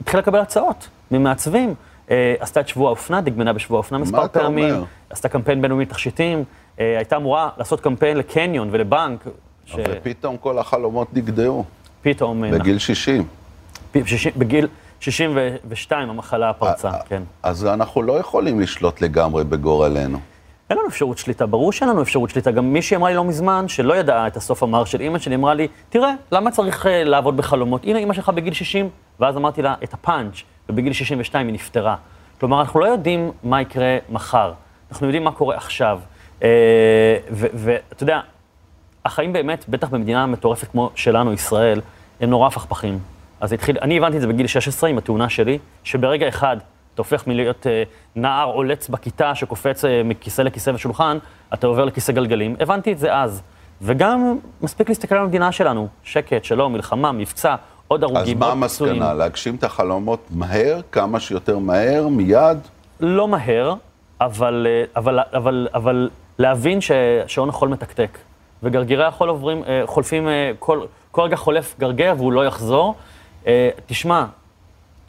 התחילה 0.00 0.22
לקבל 0.22 0.38
הצעות 0.38 0.88
ממעצבים. 1.10 1.74
אה, 2.10 2.34
עשתה 2.40 2.60
את 2.60 2.68
שבוע 2.68 2.88
האופנה, 2.88 3.20
דגמנה 3.20 3.52
בשבוע 3.52 3.76
האופנה 3.78 3.98
מספר 3.98 4.24
אתה 4.24 4.40
פעמים, 4.40 4.74
אומר? 4.74 4.84
עשתה 5.10 5.28
קמפיין 5.28 5.62
בינלאומי 5.62 5.84
לתכשיטים, 5.84 6.38
אה, 6.38 6.44
הייתה 6.78 7.16
אמורה 7.16 7.48
לעשות 7.58 7.80
קמפיין 7.80 8.16
לקניון 8.16 8.68
ולבנק, 8.72 9.24
ופתאום 9.76 10.36
כל 10.36 10.58
החלומות 10.58 11.08
נגדעו, 11.14 11.64
שפתאום, 12.00 12.44
אה, 12.44 12.50
בגיל 12.50 12.78
60. 12.78 13.26
פ- 13.92 13.98
שישים- 14.06 14.32
בגיל 14.36 14.68
62 15.00 16.10
המחלה 16.10 16.52
פרצה, 16.52 16.88
אה, 16.90 16.98
כן. 17.08 17.22
אז 17.42 17.66
אנחנו 17.66 18.02
לא 18.02 18.12
יכולים 18.12 18.60
לשלוט 18.60 19.00
לגמרי 19.00 19.44
בגורלנו. 19.44 20.18
אין 20.70 20.78
לנו 20.78 20.88
אפשרות 20.88 21.18
שליטה, 21.18 21.46
ברור 21.46 21.72
שאין 21.72 21.90
לנו 21.90 22.02
אפשרות 22.02 22.30
שליטה. 22.30 22.50
גם 22.50 22.72
מישהי 22.72 22.96
אמרה 22.96 23.10
לי 23.10 23.16
לא 23.16 23.24
מזמן, 23.24 23.68
שלא 23.68 23.94
ידעה 23.94 24.26
את 24.26 24.36
הסוף 24.36 24.62
המר 24.62 24.84
של 24.84 25.00
אימא 25.00 25.18
שלי, 25.18 25.34
אמרה 25.34 25.54
לי, 25.54 25.68
תראה, 25.88 26.12
למה 26.32 26.50
צריך 26.50 26.86
uh, 26.86 26.88
לעבוד 27.04 27.36
בחלומות? 27.36 27.84
הנה 27.84 27.98
אימא 27.98 28.14
שלך 28.14 28.28
בגיל 28.28 28.52
60, 28.54 28.88
ואז 29.20 29.36
אמרתי 29.36 29.62
לה 29.62 29.74
את 29.84 29.94
הפאנץ', 29.94 30.42
ובגיל 30.68 30.92
62 30.92 31.46
היא 31.46 31.54
נפטרה. 31.54 31.96
כלומר, 32.40 32.60
אנחנו 32.60 32.80
לא 32.80 32.86
יודעים 32.86 33.30
מה 33.42 33.60
יקרה 33.60 33.96
מחר, 34.10 34.52
אנחנו 34.90 35.06
יודעים 35.06 35.24
מה 35.24 35.32
קורה 35.32 35.56
עכשיו. 35.56 35.98
Uh, 36.40 36.44
ואתה 37.30 38.02
יודע, 38.02 38.20
החיים 39.04 39.32
באמת, 39.32 39.64
בטח 39.68 39.88
במדינה 39.88 40.26
מטורפת 40.26 40.68
כמו 40.68 40.90
שלנו, 40.94 41.32
ישראל, 41.32 41.80
הם 42.20 42.30
נורא 42.30 42.46
הפכפכים. 42.46 42.98
אז 43.40 43.52
התחיל, 43.52 43.78
אני 43.82 43.98
הבנתי 43.98 44.16
את 44.16 44.20
זה 44.20 44.26
בגיל 44.26 44.46
16 44.46 44.90
עם 44.90 44.98
התאונה 44.98 45.28
שלי, 45.28 45.58
שברגע 45.84 46.28
אחד 46.28 46.56
אתה 46.96 47.02
הופך 47.02 47.26
מלהיות 47.26 47.66
אה, 47.66 47.82
נער 48.16 48.48
עולץ 48.48 48.88
בכיתה 48.88 49.34
שקופץ 49.34 49.84
אה, 49.84 50.02
מכיסא 50.04 50.42
לכיסא 50.42 50.70
ושולחן, 50.70 51.18
אתה 51.54 51.66
עובר 51.66 51.84
לכיסא 51.84 52.12
גלגלים. 52.12 52.56
הבנתי 52.60 52.92
את 52.92 52.98
זה 52.98 53.14
אז. 53.14 53.42
וגם 53.82 54.38
מספיק 54.62 54.88
להסתכל 54.88 55.14
על 55.14 55.20
המדינה 55.20 55.52
שלנו, 55.52 55.88
שקט, 56.04 56.44
שלום, 56.44 56.72
מלחמה, 56.72 57.12
מבצע, 57.12 57.54
עוד 57.88 58.04
אז 58.04 58.10
הרוגים, 58.10 58.38
מה 58.38 58.46
עוד 58.46 58.64
פצועים. 58.64 58.94
המסקנה? 58.94 59.14
להגשים 59.14 59.54
את 59.54 59.64
החלומות 59.64 60.26
מהר, 60.30 60.80
כמה 60.92 61.20
שיותר 61.20 61.58
מהר, 61.58 62.08
מיד? 62.08 62.58
לא 63.00 63.28
מהר, 63.28 63.74
אבל, 64.20 64.66
אה, 64.70 64.84
אבל, 64.96 65.18
אבל, 65.32 65.68
אבל 65.74 66.10
להבין 66.38 66.78
ששעון 66.80 67.48
החול 67.48 67.68
מתקתק. 67.68 68.18
וגרגירי 68.62 69.04
החול 69.04 69.28
עוברים, 69.28 69.62
אה, 69.66 69.82
חולפים, 69.86 70.28
אה, 70.28 70.52
כל, 70.58 70.80
כל 71.10 71.22
רגע 71.22 71.36
חולף 71.36 71.74
גרגר 71.78 72.14
והוא 72.16 72.32
לא 72.32 72.46
יחזור. 72.46 72.94
אה, 73.46 73.70
תשמע, 73.86 74.24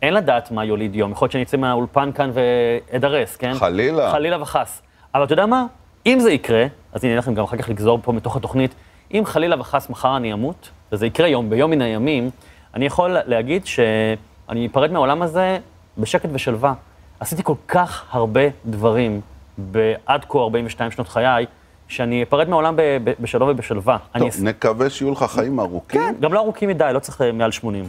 אין 0.01 0.13
לדעת 0.13 0.51
מה 0.51 0.65
יוליד 0.65 0.95
יום. 0.95 1.11
יכול 1.11 1.25
להיות 1.25 1.31
שאני 1.31 1.43
אצא 1.43 1.57
מהאולפן 1.57 2.11
כאן 2.11 2.31
ואדרס, 2.33 3.35
כן? 3.35 3.53
חלילה. 3.53 4.11
חלילה 4.11 4.41
וחס. 4.41 4.81
אבל 5.15 5.23
אתה 5.23 5.33
יודע 5.33 5.45
מה? 5.45 5.65
אם 6.05 6.19
זה 6.19 6.31
יקרה, 6.31 6.65
אז 6.93 7.03
הנה 7.03 7.15
לכם 7.15 7.33
גם 7.33 7.43
אחר 7.43 7.57
כך 7.57 7.69
לגזור 7.69 7.99
פה 8.03 8.11
מתוך 8.11 8.35
התוכנית, 8.35 8.75
אם 9.11 9.23
חלילה 9.25 9.59
וחס 9.59 9.89
מחר 9.89 10.17
אני 10.17 10.33
אמות, 10.33 10.69
וזה 10.91 11.05
יקרה 11.05 11.27
יום, 11.27 11.49
ביום 11.49 11.71
מן 11.71 11.81
הימים, 11.81 12.29
אני 12.73 12.85
יכול 12.85 13.17
להגיד 13.25 13.65
שאני 13.65 14.67
אפרד 14.67 14.91
מהעולם 14.91 15.21
הזה 15.21 15.59
בשקט 15.97 16.29
ושלווה. 16.33 16.73
עשיתי 17.19 17.43
כל 17.43 17.53
כך 17.67 18.05
הרבה 18.11 18.41
דברים 18.65 19.21
בעד 19.57 20.25
כה 20.29 20.37
42 20.39 20.91
שנות 20.91 21.07
חיי, 21.07 21.45
שאני 21.87 22.23
אפרד 22.23 22.49
מהעולם 22.49 22.75
ב- 22.75 22.81
ב- 23.03 23.13
בשלום 23.19 23.49
ובשלווה. 23.49 23.97
אני 24.15 24.19
טוב, 24.23 24.29
אס- 24.29 24.41
נקווה 24.41 24.89
שיהיו 24.89 25.11
לך 25.11 25.23
חיים 25.23 25.59
ארוכים. 25.59 26.01
כן, 26.01 26.15
גם 26.19 26.33
לא 26.33 26.39
ארוכים 26.39 26.69
מדי, 26.69 26.89
לא 26.93 26.99
צריך 26.99 27.21
אה, 27.21 27.31
מעל 27.31 27.51
80. 27.51 27.87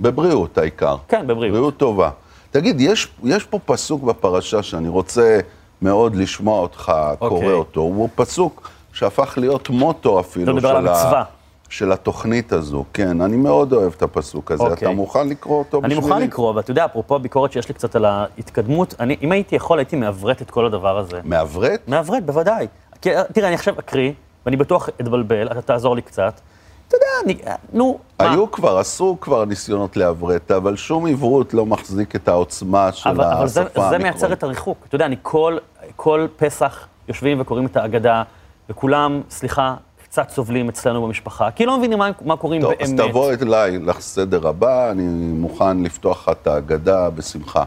בבריאות 0.00 0.58
העיקר. 0.58 0.96
כן, 1.08 1.26
בבריאות. 1.26 1.52
בריאות 1.56 1.76
טובה. 1.76 2.10
תגיד, 2.50 2.80
יש, 2.80 3.08
יש 3.24 3.44
פה 3.44 3.58
פסוק 3.64 4.02
בפרשה 4.02 4.62
שאני 4.62 4.88
רוצה 4.88 5.40
מאוד 5.82 6.16
לשמוע 6.16 6.60
אותך 6.60 6.92
קורא 7.18 7.30
אוקיי. 7.30 7.52
אותו. 7.52 7.80
הוא 7.80 8.08
פסוק 8.14 8.70
שהפך 8.92 9.38
להיות 9.40 9.70
מוטו 9.70 10.20
אפילו 10.20 10.44
אתה 10.44 10.52
מדבר 10.52 10.68
על 10.76 10.88
המצווה. 10.88 11.24
של 11.68 11.92
התוכנית 11.92 12.52
הזו. 12.52 12.84
כן, 12.92 13.20
אני 13.20 13.36
מאוד 13.36 13.72
אוהב 13.72 13.92
את 13.96 14.02
הפסוק 14.02 14.52
הזה. 14.52 14.62
אוקיי. 14.62 14.88
אתה 14.88 14.96
מוכן 14.96 15.28
לקרוא 15.28 15.58
אותו 15.58 15.78
אני 15.78 15.88
בשבילי? 15.88 16.00
מוכן 16.00 16.22
לקרוא, 16.22 16.50
אבל 16.50 16.60
אתה 16.60 16.70
יודע, 16.70 16.84
אפרופו 16.84 17.16
הביקורת 17.16 17.52
שיש 17.52 17.68
לי 17.68 17.74
קצת 17.74 17.96
על 17.96 18.04
ההתקדמות, 18.04 18.94
אני, 19.00 19.16
אם 19.22 19.32
הייתי 19.32 19.56
יכול, 19.56 19.78
הייתי 19.78 19.96
מעברת 19.96 20.42
את 20.42 20.50
כל 20.50 20.66
הדבר 20.66 20.98
הזה. 20.98 21.20
מעברת? 21.24 21.80
מעברת, 21.88 22.26
בוודאי. 22.26 22.66
כי, 23.02 23.10
תראה, 23.32 23.48
אני 23.48 23.54
עכשיו 23.54 23.78
אקריא, 23.78 24.12
ואני 24.46 24.56
בטוח 24.56 24.88
אתבלבל, 24.88 25.48
אתה 25.52 25.62
תעזור 25.62 25.96
לי 25.96 26.02
קצת. 26.02 26.40
אתה 26.88 26.96
יודע, 26.96 27.06
אני, 27.24 27.54
נו, 27.72 27.98
מה? 28.20 28.30
היו 28.30 28.50
כבר, 28.50 28.78
עשו 28.78 29.16
כבר 29.20 29.44
ניסיונות 29.44 29.96
לעברת, 29.96 30.50
אבל 30.50 30.76
שום 30.76 31.06
עברות 31.06 31.54
לא 31.54 31.66
מחזיק 31.66 32.16
את 32.16 32.28
העוצמה 32.28 32.92
של 32.92 33.08
אבל, 33.10 33.24
אבל 33.24 33.46
זה, 33.46 33.62
השפה 33.62 33.88
זה 33.88 33.98
מייצר 33.98 34.32
את 34.32 34.42
הריחוק. 34.42 34.78
אתה 34.88 34.94
יודע, 34.94 35.06
אני 35.06 35.16
כל, 35.22 35.56
כל 35.96 36.26
פסח 36.36 36.86
יושבים 37.08 37.40
וקוראים 37.40 37.66
את 37.66 37.76
ההגדה, 37.76 38.22
וכולם, 38.70 39.22
סליחה, 39.30 39.74
קצת 40.10 40.30
סובלים 40.30 40.68
אצלנו 40.68 41.06
במשפחה, 41.06 41.50
כי 41.50 41.66
לא 41.66 41.78
מבינים 41.78 41.98
מה, 41.98 42.10
מה 42.24 42.36
קוראים 42.36 42.62
טוב, 42.62 42.70
באמת. 42.70 42.82
אז 42.82 42.94
תבוא 42.96 43.32
אליי 43.42 43.78
לסדר 43.78 44.48
הבא, 44.48 44.90
אני 44.90 45.02
מוכן 45.32 45.82
לפתוח 45.82 46.28
לך 46.28 46.36
את 46.42 46.46
ההגדה 46.46 47.10
בשמחה. 47.10 47.64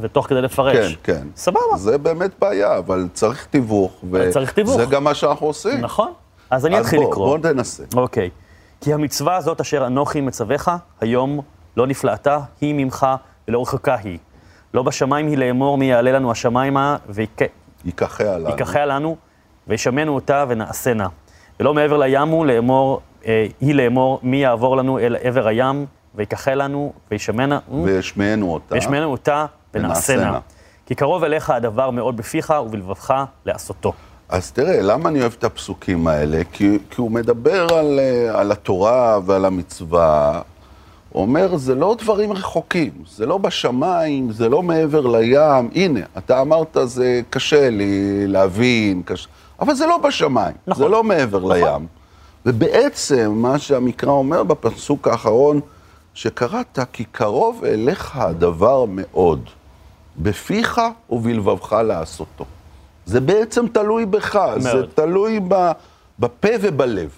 ותוך 0.00 0.26
כדי 0.26 0.42
לפרש. 0.42 0.94
כן, 1.02 1.12
כן. 1.12 1.26
סבבה. 1.36 1.76
זה 1.76 1.98
באמת 1.98 2.30
בעיה, 2.38 2.78
אבל 2.78 3.08
צריך 3.12 3.46
תיווך. 3.50 3.92
ו- 4.10 4.30
צריך 4.30 4.52
תיווך. 4.52 4.76
זה 4.76 4.84
גם 4.86 5.04
מה 5.04 5.14
שאנחנו 5.14 5.46
עושים. 5.46 5.80
נכון. 5.80 6.12
אז 6.50 6.66
אני 6.66 6.80
אתחיל 6.80 6.98
בוא, 6.98 7.10
לקרוא. 7.10 7.26
בוא 7.26 7.38
תנסה. 7.38 7.82
אוקיי. 7.96 8.30
כי 8.80 8.92
המצווה 8.94 9.36
הזאת 9.36 9.60
אשר 9.60 9.86
אנוכי 9.86 10.20
מצווך, 10.20 10.68
היום 11.00 11.40
לא 11.76 11.86
נפלאתה, 11.86 12.38
היא 12.60 12.74
ממך 12.74 13.06
ולא 13.48 13.62
רחוקה 13.62 13.96
היא. 13.96 14.18
לא 14.74 14.82
בשמיים 14.82 15.26
היא 15.26 15.38
לאמור 15.38 15.78
מי 15.78 15.84
יעלה 15.86 16.12
לנו 16.12 16.30
השמיימה, 16.30 16.96
ייקחיה 17.84 18.38
לנו. 18.38 18.46
ויקחה 18.50 18.84
לנו, 18.84 19.16
וישמנו 19.68 20.14
אותה 20.14 20.44
ונעשנה. 20.48 21.06
ולא 21.60 21.74
מעבר 21.74 21.96
לים 21.96 22.28
הוא 22.28 22.46
לאמור, 22.46 23.00
אה, 23.26 23.46
היא 23.60 23.74
לאמור 23.74 24.20
מי 24.22 24.36
יעבור 24.36 24.76
לנו 24.76 24.98
אל 24.98 25.16
עבר 25.22 25.46
הים, 25.46 25.86
ויקחה 26.14 26.54
לנו, 26.54 26.92
וישמנה, 27.10 27.58
וישמענו 27.84 28.52
אותה. 28.52 28.74
וישמענו 28.74 29.12
אותה 29.12 29.46
ונעשנה. 29.74 30.16
ונעשנה. 30.16 30.38
כי 30.86 30.94
קרוב 30.94 31.24
אליך 31.24 31.50
הדבר 31.50 31.90
מאוד 31.90 32.16
בפיך 32.16 32.54
ובלבבך 32.66 33.24
לעשותו. 33.46 33.92
אז 34.28 34.52
תראה, 34.52 34.82
למה 34.82 35.08
אני 35.08 35.20
אוהב 35.20 35.34
את 35.38 35.44
הפסוקים 35.44 36.06
האלה? 36.06 36.42
כי, 36.52 36.78
כי 36.90 37.00
הוא 37.00 37.10
מדבר 37.10 37.66
על, 37.74 37.98
אה, 37.98 38.40
על 38.40 38.52
התורה 38.52 39.18
ועל 39.26 39.44
המצווה. 39.44 40.40
הוא 41.10 41.22
אומר, 41.22 41.56
זה 41.56 41.74
לא 41.74 41.96
דברים 42.02 42.32
רחוקים, 42.32 42.90
זה 43.10 43.26
לא 43.26 43.38
בשמיים, 43.38 44.32
זה 44.32 44.48
לא 44.48 44.62
מעבר 44.62 45.06
לים. 45.06 45.70
הנה, 45.74 46.00
אתה 46.18 46.40
אמרת, 46.40 46.76
זה 46.84 47.20
קשה 47.30 47.70
לי 47.70 48.26
להבין, 48.26 49.02
קשה... 49.04 49.28
אבל 49.60 49.74
זה 49.74 49.86
לא 49.86 49.98
בשמיים, 49.98 50.54
נכון. 50.66 50.82
זה 50.84 50.88
לא 50.88 51.04
מעבר 51.04 51.38
נכון. 51.38 51.52
לים. 51.52 51.86
ובעצם, 52.46 53.32
מה 53.34 53.58
שהמקרא 53.58 54.10
אומר 54.10 54.42
בפסוק 54.42 55.08
האחרון 55.08 55.60
שקראת, 56.14 56.78
כי 56.92 57.04
קרוב 57.04 57.64
אליך 57.64 58.16
הדבר 58.16 58.84
מאוד, 58.88 59.50
בפיך 60.16 60.80
ובלבבך 61.10 61.72
לעשותו. 61.72 62.44
זה 63.06 63.20
בעצם 63.20 63.66
תלוי 63.68 64.06
בך, 64.06 64.38
זה 64.58 64.74
מאוד. 64.74 64.88
תלוי 64.94 65.40
ב, 65.48 65.70
בפה 66.18 66.48
ובלב. 66.60 67.10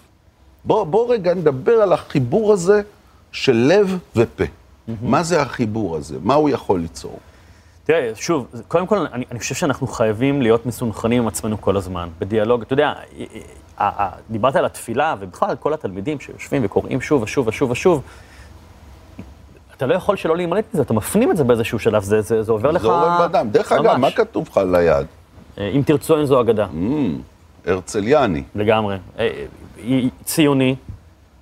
בוא, 0.65 0.85
בוא 0.85 1.13
רגע 1.13 1.35
נדבר 1.35 1.73
על 1.73 1.93
החיבור 1.93 2.53
הזה 2.53 2.83
של 3.33 3.57
לב 3.57 3.99
ופה. 4.17 4.45
מה 5.03 5.23
זה 5.23 5.43
החיבור 5.43 5.97
הזה? 5.97 6.17
מה 6.23 6.35
הוא 6.35 6.51
יכול 6.51 6.81
ליצור? 6.81 7.19
תראה, 7.87 8.11
שוב, 8.15 8.47
קודם 8.69 8.87
כל, 8.87 8.99
אני, 8.99 9.25
אני 9.31 9.39
חושב 9.39 9.55
שאנחנו 9.55 9.87
חייבים 9.87 10.43
להיות 10.43 10.67
מסונכרנים 10.67 11.23
עם 11.23 11.29
עצמנו 11.29 11.61
כל 11.61 11.77
הזמן, 11.77 12.09
בדיאלוג. 12.19 12.63
אתה 12.63 12.73
יודע, 12.73 12.93
אה, 13.19 13.25
אה, 13.81 13.91
אה, 13.99 14.11
דיברת 14.31 14.57
על 14.57 14.65
התפילה, 14.65 15.15
ובכלל 15.21 15.57
כל 15.57 15.75
התלמידים 15.75 16.21
שיושבים 16.21 16.63
וקוראים 16.65 17.01
שוב 17.01 17.23
ושוב 17.23 17.49
ושוב 17.49 17.71
ושוב. 17.71 18.03
אתה 19.77 19.87
לא 19.87 19.95
יכול 19.95 20.17
שלא 20.17 20.37
להימלט 20.37 20.65
מזה, 20.75 20.83
אתה 20.83 20.95
מפנים 20.95 21.31
את 21.31 21.37
זה 21.37 21.45
באיזשהו 21.45 21.79
שלב, 21.79 22.03
זה, 22.03 22.21
זה, 22.21 22.43
זה 22.43 22.53
עובר 22.53 22.71
לך... 22.71 22.83
זה 22.83 22.89
עורם 22.89 23.29
בדם. 23.29 23.49
דרך 23.51 23.73
אגב, 23.73 23.85
ממש. 23.85 24.01
מה 24.01 24.11
כתוב 24.11 24.49
לך 24.51 24.59
על 24.59 24.75
היד? 24.75 25.07
אם 25.59 25.83
תרצו 25.87 26.17
אין 26.17 26.27
זו 26.27 26.41
אגדה, 26.41 26.67
הרצליאני. 27.67 28.43
לגמרי. 28.55 28.97
ציוני, 30.25 30.77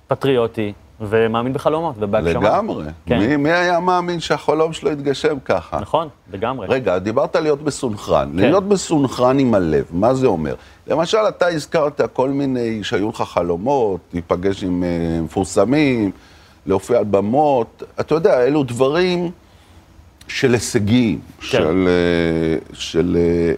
פטריוטי, 0.07 0.73
ומאמין 1.01 1.53
בחלומות 1.53 1.95
ובהגשמה. 1.99 2.39
לגמרי. 2.39 2.85
כן. 3.05 3.19
מי, 3.19 3.37
מי 3.37 3.51
היה 3.51 3.79
מאמין 3.79 4.19
שהחלום 4.19 4.73
שלו 4.73 4.91
יתגשם 4.91 5.39
ככה? 5.45 5.79
נכון, 5.79 6.07
לגמרי. 6.33 6.67
רגע, 6.69 6.97
דיברת 6.97 7.35
להיות 7.35 7.61
מסונכרן. 7.61 8.29
כן. 8.31 8.35
להיות 8.35 8.63
מסונכרן 8.63 9.39
עם 9.39 9.53
הלב, 9.53 9.85
מה 9.91 10.13
זה 10.13 10.27
אומר? 10.27 10.55
למשל, 10.87 11.17
אתה 11.17 11.47
הזכרת 11.47 12.01
כל 12.13 12.29
מיני 12.29 12.83
שהיו 12.83 13.09
לך 13.09 13.21
חלומות, 13.21 13.99
להיפגש 14.13 14.63
עם 14.63 14.83
אה, 14.83 15.21
מפורסמים, 15.21 16.11
להופיע 16.65 16.97
על 16.97 17.03
במות. 17.03 17.83
אתה 17.99 18.15
יודע, 18.15 18.43
אלו 18.43 18.63
דברים 18.63 19.31
של 20.27 20.53
הישגים, 20.53 21.19
כן. 21.39 21.45
של, 21.47 21.87
אה, 21.87 22.73
של 22.73 23.17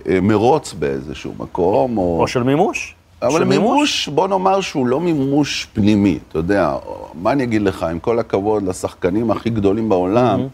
אה, 0.10 0.22
מרוץ 0.22 0.74
באיזשהו 0.74 1.34
מקום, 1.38 1.98
או... 1.98 2.22
או 2.22 2.28
של 2.28 2.44
מימוש. 2.44 2.97
אבל 3.22 3.44
מימוש, 3.44 4.08
בוא 4.08 4.28
נאמר 4.28 4.62
שהוא 4.62 4.88
לא 4.88 5.00
מימוש 5.00 5.68
פנימי, 5.74 6.20
אתה 6.30 6.40
יודע, 6.40 6.76
מה 7.14 7.32
אני 7.32 7.44
אגיד 7.44 7.62
לך, 7.62 7.84
עם 7.84 8.00
כל 8.00 8.20
הכבוד 8.20 8.64
לשחקנים 8.64 9.32
הכי 9.32 9.50
גדולים 9.50 9.90
בעולם, 9.90 10.48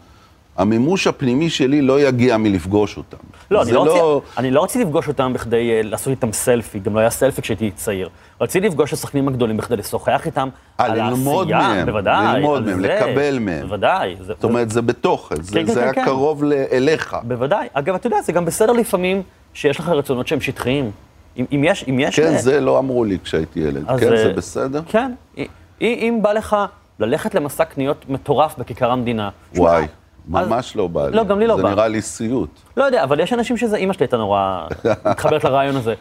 המימוש 0.56 1.06
הפנימי 1.06 1.50
שלי 1.50 1.82
לא 1.82 2.00
יגיע 2.00 2.36
מלפגוש 2.36 2.96
אותם. 2.96 3.16
לא, 3.50 3.62
אני 3.62 3.66
זה 3.66 3.72
לא, 3.74 3.82
רציתי, 3.82 4.30
אני 4.38 4.50
לא 4.50 4.64
רציתי 4.64 4.84
לפגוש 4.84 5.08
אותם 5.08 5.32
בכדי 5.32 5.70
אה, 5.70 5.80
לעשות 5.82 6.10
איתם 6.10 6.32
סלפי, 6.32 6.78
גם 6.78 6.94
לא 6.94 7.00
היה 7.00 7.10
סלפי 7.10 7.42
כשהייתי 7.42 7.70
צעיר. 7.70 8.08
רציתי 8.40 8.66
לפגוש 8.68 8.88
את 8.88 8.98
השחקנים 8.98 9.28
הגדולים 9.28 9.56
בכדי 9.56 9.76
לשוחח 9.76 10.22
איתם 10.26 10.48
על 10.78 11.00
ללמוד 11.02 11.52
העשייה, 11.52 11.74
מהם, 11.74 11.86
בוודאי. 11.86 12.36
ללמוד 12.36 12.64
מהם, 12.64 12.80
זה, 12.80 12.88
לקבל 12.88 13.38
מהם. 13.38 13.66
בוודאי. 13.66 14.16
זה, 14.18 14.24
זאת 14.24 14.44
אומרת, 14.44 14.70
זה 14.70 14.82
בתוכן, 14.82 15.42
זה, 15.42 15.52
כן, 15.52 15.66
כן, 15.66 15.72
זה 15.72 15.74
כן, 15.74 15.80
היה 15.80 15.92
כן. 15.92 16.04
קרוב 16.04 16.44
אליך. 16.72 17.16
בוודאי. 17.22 17.68
אגב, 17.72 17.94
אתה 17.94 18.06
יודע, 18.06 18.22
זה 18.22 18.32
גם 18.32 18.44
בסדר 18.44 18.72
לפעמים 18.72 19.22
שיש 19.54 19.78
לך 19.78 19.88
רצונות 19.88 20.28
שהם 20.28 20.40
שטחיים. 20.40 20.90
אם, 21.36 21.44
אם 21.52 21.64
יש, 21.64 21.84
אם 21.88 22.00
יש... 22.00 22.16
כן, 22.16 22.32
אה, 22.32 22.38
זה 22.38 22.60
לא 22.60 22.78
אמרו 22.78 23.04
לי 23.04 23.18
כשהייתי 23.24 23.60
ילד. 23.60 23.84
אז, 23.86 24.00
כן, 24.00 24.12
אה, 24.12 24.16
זה 24.16 24.32
בסדר? 24.32 24.80
כן. 24.88 25.12
אם, 25.80 26.18
בא 26.22 26.32
לך 26.32 26.56
ללכת 26.98 27.34
למסע 27.34 27.64
קניות 27.64 28.04
מטורף 28.08 28.58
בכיכר 28.58 28.90
המדינה. 28.90 29.28
וואי, 29.56 29.82
אז- 29.82 29.88
ממש 30.28 30.76
לא 30.76 30.86
בא 30.86 31.06
לי. 31.08 31.16
לא, 31.16 31.24
גם 31.24 31.40
לי 31.40 31.46
לא 31.46 31.56
זה 31.56 31.62
בא. 31.62 31.70
נראה 31.70 31.88
לי 31.88 32.02
סיוט. 32.02 32.50
לא 32.76 32.84
יודע, 32.84 33.04
אבל 33.04 33.20
יש 33.20 33.32
אנשים 33.32 33.56
שזה, 33.56 33.76
אימא 33.76 33.92
שלי 33.92 34.04
הייתה 34.04 34.16
נורא 34.16 34.66
מתחברת 35.10 35.44
לרעיון 35.44 35.76
הזה. 35.76 35.94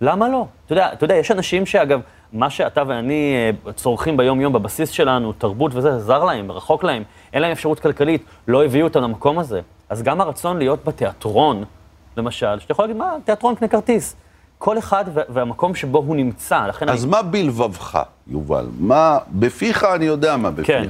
למה 0.00 0.28
לא? 0.28 0.46
אתה 0.66 0.72
יודע, 0.72 0.92
אתה 0.92 1.04
יודע, 1.04 1.14
יש 1.14 1.30
אנשים 1.30 1.66
שאגב, 1.66 2.00
מה 2.32 2.50
שאתה 2.50 2.82
ואני 2.86 3.34
אה, 3.66 3.72
צורכים 3.72 4.16
ביום-יום 4.16 4.52
בבסיס 4.52 4.90
שלנו, 4.90 5.32
תרבות 5.32 5.72
וזה, 5.74 5.98
זר 5.98 6.24
להם, 6.24 6.52
רחוק 6.52 6.84
להם, 6.84 7.02
אין 7.32 7.42
להם 7.42 7.52
אפשרות 7.52 7.80
כלכלית, 7.80 8.24
לא 8.48 8.64
הביאו 8.64 8.86
אותם 8.86 9.02
למקום 9.02 9.38
הזה. 9.38 9.60
אז 9.88 10.02
גם 10.02 10.20
הרצון 10.20 10.58
להיות 10.58 10.84
בתיאטרון, 10.84 11.64
למשל, 12.16 12.58
שאתה 12.58 12.72
יכול 12.72 12.84
להגיד, 12.84 12.96
מה, 12.96 13.14
תיאטרון 13.24 13.54
קנה 13.54 13.68
כרטיס. 13.68 14.16
כל 14.60 14.78
אחד 14.78 15.04
וה- 15.14 15.22
והמקום 15.28 15.74
שבו 15.74 15.98
הוא 15.98 16.16
נמצא, 16.16 16.66
לכן 16.66 16.88
אז 16.88 17.04
אני... 17.04 17.10
מה 17.10 17.22
בלבבך, 17.22 18.02
יובל? 18.26 18.66
מה, 18.78 19.18
בפיך 19.32 19.84
אני 19.84 20.04
יודע 20.04 20.36
מה 20.36 20.50
בפיך. 20.50 20.66
כן. 20.66 20.84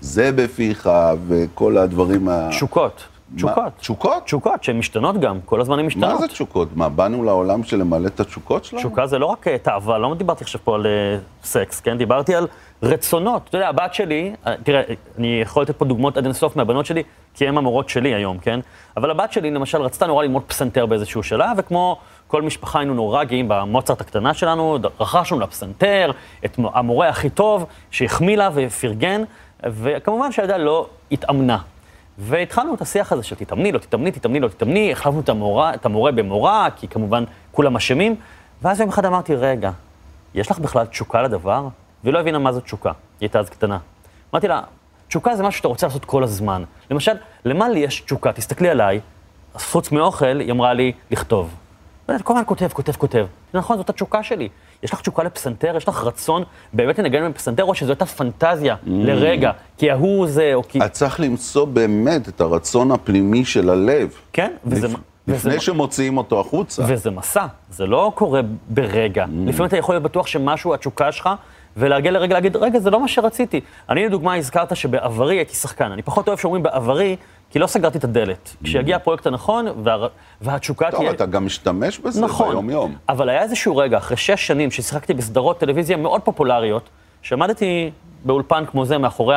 זה 0.00 0.32
בפיך 0.32 0.90
וכל 1.28 1.78
הדברים 1.78 2.28
ה... 2.28 2.48
תשוקות. 2.50 3.04
תשוקות. 3.36 3.72
תשוקות? 3.80 4.24
תשוקות 4.24 4.64
שהן 4.64 4.78
משתנות 4.78 5.20
גם, 5.20 5.38
כל 5.44 5.60
הזמן 5.60 5.78
הן 5.78 5.86
משתנות. 5.86 6.12
מה 6.12 6.18
זה 6.18 6.28
תשוקות? 6.28 6.68
מה, 6.76 6.88
באנו 6.88 7.22
לעולם 7.24 7.64
של 7.64 7.76
למלא 7.76 8.06
את 8.06 8.20
התשוקות 8.20 8.64
שלנו? 8.64 8.80
תשוקה 8.82 9.06
זה 9.06 9.18
לא 9.18 9.26
רק 9.26 9.48
אה, 9.48 9.58
תאווה, 9.58 9.98
לא 9.98 10.14
דיברתי 10.14 10.44
עכשיו 10.44 10.60
פה 10.64 10.74
על 10.74 10.86
אה, 10.86 11.18
סקס, 11.44 11.80
כן? 11.80 11.98
דיברתי 11.98 12.34
על 12.34 12.46
רצונות. 12.82 13.42
אתה 13.48 13.56
יודע, 13.56 13.68
הבת 13.68 13.94
שלי, 13.94 14.32
אה, 14.46 14.54
תראה, 14.62 14.82
אני 15.18 15.40
יכול 15.42 15.62
לתת 15.62 15.76
פה 15.76 15.84
דוגמאות 15.84 16.16
עד 16.16 16.24
אינסוף 16.24 16.56
מהבנות 16.56 16.86
שלי, 16.86 17.02
כי 17.34 17.48
הן 17.48 17.58
המורות 17.58 17.88
שלי 17.88 18.14
היום, 18.14 18.38
כן? 18.38 18.60
אבל 18.96 19.10
הבת 19.10 19.32
שלי, 19.32 19.50
למשל, 19.50 19.82
רצתה 19.82 20.06
נורא 20.06 20.24
ללמוד 20.24 20.42
פסנתר 20.46 20.86
באיזשהו 20.86 21.22
שלב, 21.22 21.48
וכמו 21.56 21.96
כל 22.32 22.42
משפחה 22.42 22.78
היינו 22.78 22.94
נורא 22.94 23.24
גאים 23.24 23.48
במוצרט 23.48 24.00
הקטנה 24.00 24.34
שלנו, 24.34 24.78
רכשנו 25.00 25.40
לה 25.40 25.46
פסנתר, 25.46 26.10
את 26.44 26.58
מו- 26.58 26.70
המורה 26.74 27.08
הכי 27.08 27.30
טוב, 27.30 27.64
שהחמיא 27.90 28.36
לה 28.36 28.48
ופרגן, 28.54 29.22
וכמובן 29.62 30.32
שהילדה 30.32 30.56
לא 30.56 30.86
התאמנה. 31.12 31.58
והתחלנו 32.18 32.74
את 32.74 32.80
השיח 32.80 33.12
הזה 33.12 33.22
של 33.22 33.36
תתאמני, 33.36 33.72
לא 33.72 33.78
תתאמני, 33.78 34.12
תתאמני, 34.12 34.40
לא 34.40 34.48
תתאמני, 34.48 34.92
החלפנו 34.92 35.20
את 35.20 35.30
את 35.74 35.86
המורה 35.86 36.12
במורה, 36.12 36.68
כי 36.76 36.88
כמובן 36.88 37.24
כולם 37.52 37.76
אשמים, 37.76 38.16
ואז 38.62 38.80
יום 38.80 38.88
אחד 38.88 39.04
אמרתי, 39.04 39.34
רגע, 39.34 39.70
יש 40.34 40.50
לך 40.50 40.58
בכלל 40.58 40.86
תשוקה 40.86 41.22
לדבר? 41.22 41.68
והיא 42.04 42.14
לא 42.14 42.20
הבינה 42.20 42.38
מה 42.38 42.52
זו 42.52 42.60
תשוקה, 42.60 42.90
היא 42.90 42.96
הייתה 43.20 43.38
אז 43.38 43.50
קטנה. 43.50 43.78
אמרתי 44.32 44.48
לה, 44.48 44.60
תשוקה 45.08 45.36
זה 45.36 45.42
משהו 45.42 45.58
שאתה 45.58 45.68
רוצה 45.68 45.86
לעשות 45.86 46.04
כל 46.04 46.24
הזמן. 46.24 46.64
למשל, 46.90 47.12
למה 47.44 47.68
לי 47.68 47.78
יש 47.80 48.00
תשוקה? 48.00 48.32
תסתכלי 48.32 48.68
עליי, 48.68 49.00
חוץ 49.54 49.92
מאוכל, 49.92 50.40
היא 50.40 50.52
אמרה 50.52 50.72
לי, 50.72 50.92
לכתוב. 51.10 51.54
ואני 52.12 52.24
כל 52.24 52.32
הזמן 52.32 52.44
כותב, 52.46 52.68
כותב, 52.72 52.92
כותב. 52.92 53.26
נכון, 53.54 53.76
זאת 53.76 53.90
התשוקה 53.90 54.22
שלי. 54.22 54.48
יש 54.82 54.92
לך 54.92 55.00
תשוקה 55.00 55.22
לפסנתר? 55.22 55.76
יש 55.76 55.88
לך 55.88 56.04
רצון 56.04 56.42
באמת 56.72 56.98
לנגן 56.98 57.30
בפסנתר, 57.30 57.64
או 57.64 57.74
שזו 57.74 57.92
הייתה 57.92 58.06
פנטזיה 58.06 58.76
לרגע, 58.86 59.50
כי 59.78 59.90
ההוא 59.90 60.26
זה, 60.26 60.50
או 60.54 60.62
כי... 60.68 60.78
את 60.84 60.92
צריך 60.92 61.20
למצוא 61.20 61.64
באמת 61.64 62.28
את 62.28 62.40
הרצון 62.40 62.90
הפנימי 62.92 63.44
של 63.44 63.70
הלב. 63.70 64.08
כן, 64.32 64.52
וזה... 64.64 64.86
לפ- 64.88 64.94
וזה- 65.28 65.48
לפני 65.48 65.60
שמוציאים 65.60 66.18
אותו 66.18 66.40
החוצה. 66.40 66.82
וזה 66.88 67.10
מסע, 67.10 67.46
זה 67.70 67.86
לא 67.86 68.12
קורה 68.14 68.40
ברגע. 68.68 69.24
לפעמים 69.46 69.68
אתה 69.68 69.76
יכול 69.76 69.94
להיות 69.94 70.02
בטוח 70.02 70.26
שמשהו, 70.26 70.74
התשוקה 70.74 71.12
שלך, 71.12 71.28
ולהגיע 71.76 72.10
לרגע 72.10 72.34
להגיד, 72.34 72.56
רגע, 72.56 72.78
זה 72.78 72.90
לא 72.90 73.00
מה 73.00 73.08
שרציתי. 73.08 73.60
אני 73.88 74.06
לדוגמה 74.06 74.34
הזכרת 74.34 74.76
שבעברי 74.76 75.36
הייתי 75.36 75.54
שחקן. 75.54 75.92
אני 75.92 76.02
פחות 76.02 76.28
אוהב 76.28 76.38
שאומרים 76.38 76.62
בעברי, 76.62 77.16
כי 77.52 77.58
לא 77.58 77.66
סגרתי 77.66 77.98
את 77.98 78.04
הדלת. 78.04 78.56
כשיגיע 78.64 78.96
הפרויקט 78.96 79.26
הנכון, 79.26 79.66
וה... 79.84 80.06
והתשוקה 80.40 80.90
טוב, 80.90 81.00
תהיה... 81.00 81.10
אתה 81.10 81.26
גם 81.26 81.46
משתמש 81.46 81.98
בזה 81.98 82.20
נכון, 82.20 82.50
ביום-יום. 82.50 82.94
אבל 83.08 83.28
היה 83.28 83.42
איזשהו 83.42 83.76
רגע, 83.76 83.98
אחרי 83.98 84.16
שש 84.16 84.46
שנים 84.46 84.70
ששיחקתי 84.70 85.14
בסדרות 85.14 85.58
טלוויזיה 85.58 85.96
מאוד 85.96 86.20
פופולריות, 86.20 86.88
שעמדתי 87.22 87.90
באולפן 88.24 88.64
כמו 88.66 88.84
זה 88.84 88.98
מאחורי 88.98 89.36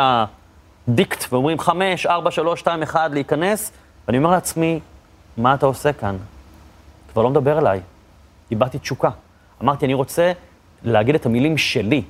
הדיקט, 0.87 1.25
ואומרים 1.33 1.59
חמש, 1.59 2.05
ארבע, 2.05 2.31
שלוש, 2.31 2.59
שתיים, 2.59 2.83
אחד, 2.83 3.09
להיכנס, 3.13 3.71
ואני 4.07 4.17
אומר 4.17 4.29
לעצמי, 4.29 4.79
מה 5.37 5.53
אתה 5.53 5.65
עושה 5.65 5.93
כאן? 5.93 6.15
כבר 7.13 7.21
לא 7.21 7.29
מדבר 7.29 7.59
אליי. 7.59 7.79
איבדתי 8.51 8.79
תשוקה. 8.79 9.09
אמרתי, 9.63 9.85
אני 9.85 9.93
רוצה 9.93 10.31
להגיד 10.83 11.15
את 11.15 11.25
המילים 11.25 11.57
שלי, 11.57 12.01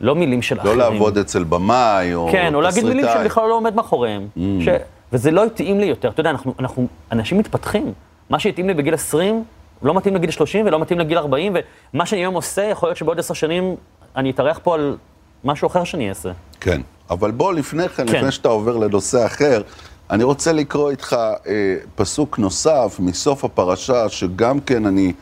לא 0.00 0.14
מילים 0.14 0.42
של 0.42 0.56
לא 0.56 0.60
אחרים. 0.60 0.78
לעבוד 0.78 1.18
אצל 1.18 1.44
במאי 1.44 2.14
או 2.14 2.28
כן, 2.32 2.54
או 2.54 2.60
להגיד 2.60 2.84
מילים 2.84 3.04
תסריטאי. 3.04 3.24
שבכלל 3.24 3.48
לא 3.48 3.54
עומד 3.54 3.74
מאחוריהם. 3.74 4.28
ש... 4.60 4.68
וזה 5.12 5.30
לא 5.30 5.44
התאים 5.44 5.80
לי 5.80 5.86
יותר. 5.86 6.08
אתה 6.08 6.20
יודע, 6.20 6.30
אנחנו, 6.30 6.54
אנחנו 6.58 6.86
אנשים 7.12 7.38
מתפתחים. 7.38 7.92
מה 8.30 8.38
שהתאים 8.38 8.66
לי 8.68 8.74
בגיל 8.74 8.94
20, 8.94 9.44
לא 9.82 9.94
מתאים 9.94 10.14
לגיל 10.14 10.30
30 10.30 10.66
ולא 10.66 10.80
מתאים 10.80 10.98
לגיל 10.98 11.18
40, 11.18 11.56
ומה 11.94 12.06
שאני 12.06 12.20
היום 12.20 12.34
עושה, 12.34 12.62
יכול 12.62 12.88
להיות 12.88 12.96
שבעוד 12.96 13.18
עשר 13.18 13.34
שנים 13.34 13.76
אני 14.16 14.30
אתארח 14.30 14.60
פה 14.62 14.74
על 14.74 14.96
משהו 15.44 15.66
אחר 15.66 15.84
שאני 15.84 16.08
אעשה. 16.08 16.30
כן, 16.60 16.80
אבל 17.10 17.30
בוא 17.30 17.52
לפני 17.52 17.88
כן, 17.88 18.06
כן. 18.06 18.16
לפני 18.16 18.32
שאתה 18.32 18.48
עובר 18.48 18.76
לנושא 18.76 19.26
אחר, 19.26 19.62
אני 20.10 20.24
רוצה 20.24 20.52
לקרוא 20.52 20.90
איתך 20.90 21.16
אה, 21.46 21.76
פסוק 21.94 22.38
נוסף 22.38 22.96
מסוף 22.98 23.44
הפרשה, 23.44 24.08
שגם 24.08 24.60
כן 24.60 24.86
אני 24.86 25.12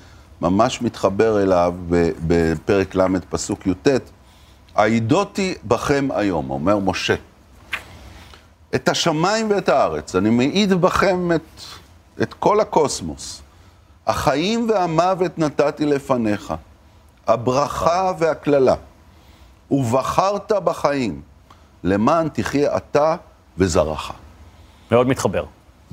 ממש 0.40 0.82
מתחבר 0.82 1.42
אליו 1.42 1.74
בפרק 2.26 2.94
ל', 2.94 3.06
פסוק 3.30 3.66
י"ט. 3.66 3.88
העידותי 4.74 5.54
בכם 5.64 6.08
היום, 6.14 6.50
אומר 6.50 6.78
משה. 6.78 7.14
את 8.74 8.88
השמיים 8.88 9.50
ואת 9.50 9.68
הארץ, 9.68 10.14
אני 10.16 10.30
מעיד 10.30 10.72
בכם 10.72 11.32
את, 11.32 11.60
את 12.22 12.34
כל 12.34 12.60
הקוסמוס. 12.60 13.42
החיים 14.06 14.70
והמוות 14.70 15.38
נתתי 15.38 15.86
לפניך, 15.86 16.54
הברכה 17.26 18.12
והקללה. 18.18 18.74
ובחרת 19.70 20.52
בחיים, 20.52 21.20
למען 21.84 22.28
תחיה 22.28 22.76
אתה 22.76 23.16
וזרעך. 23.58 24.12
מאוד 24.90 25.08
מתחבר. 25.08 25.44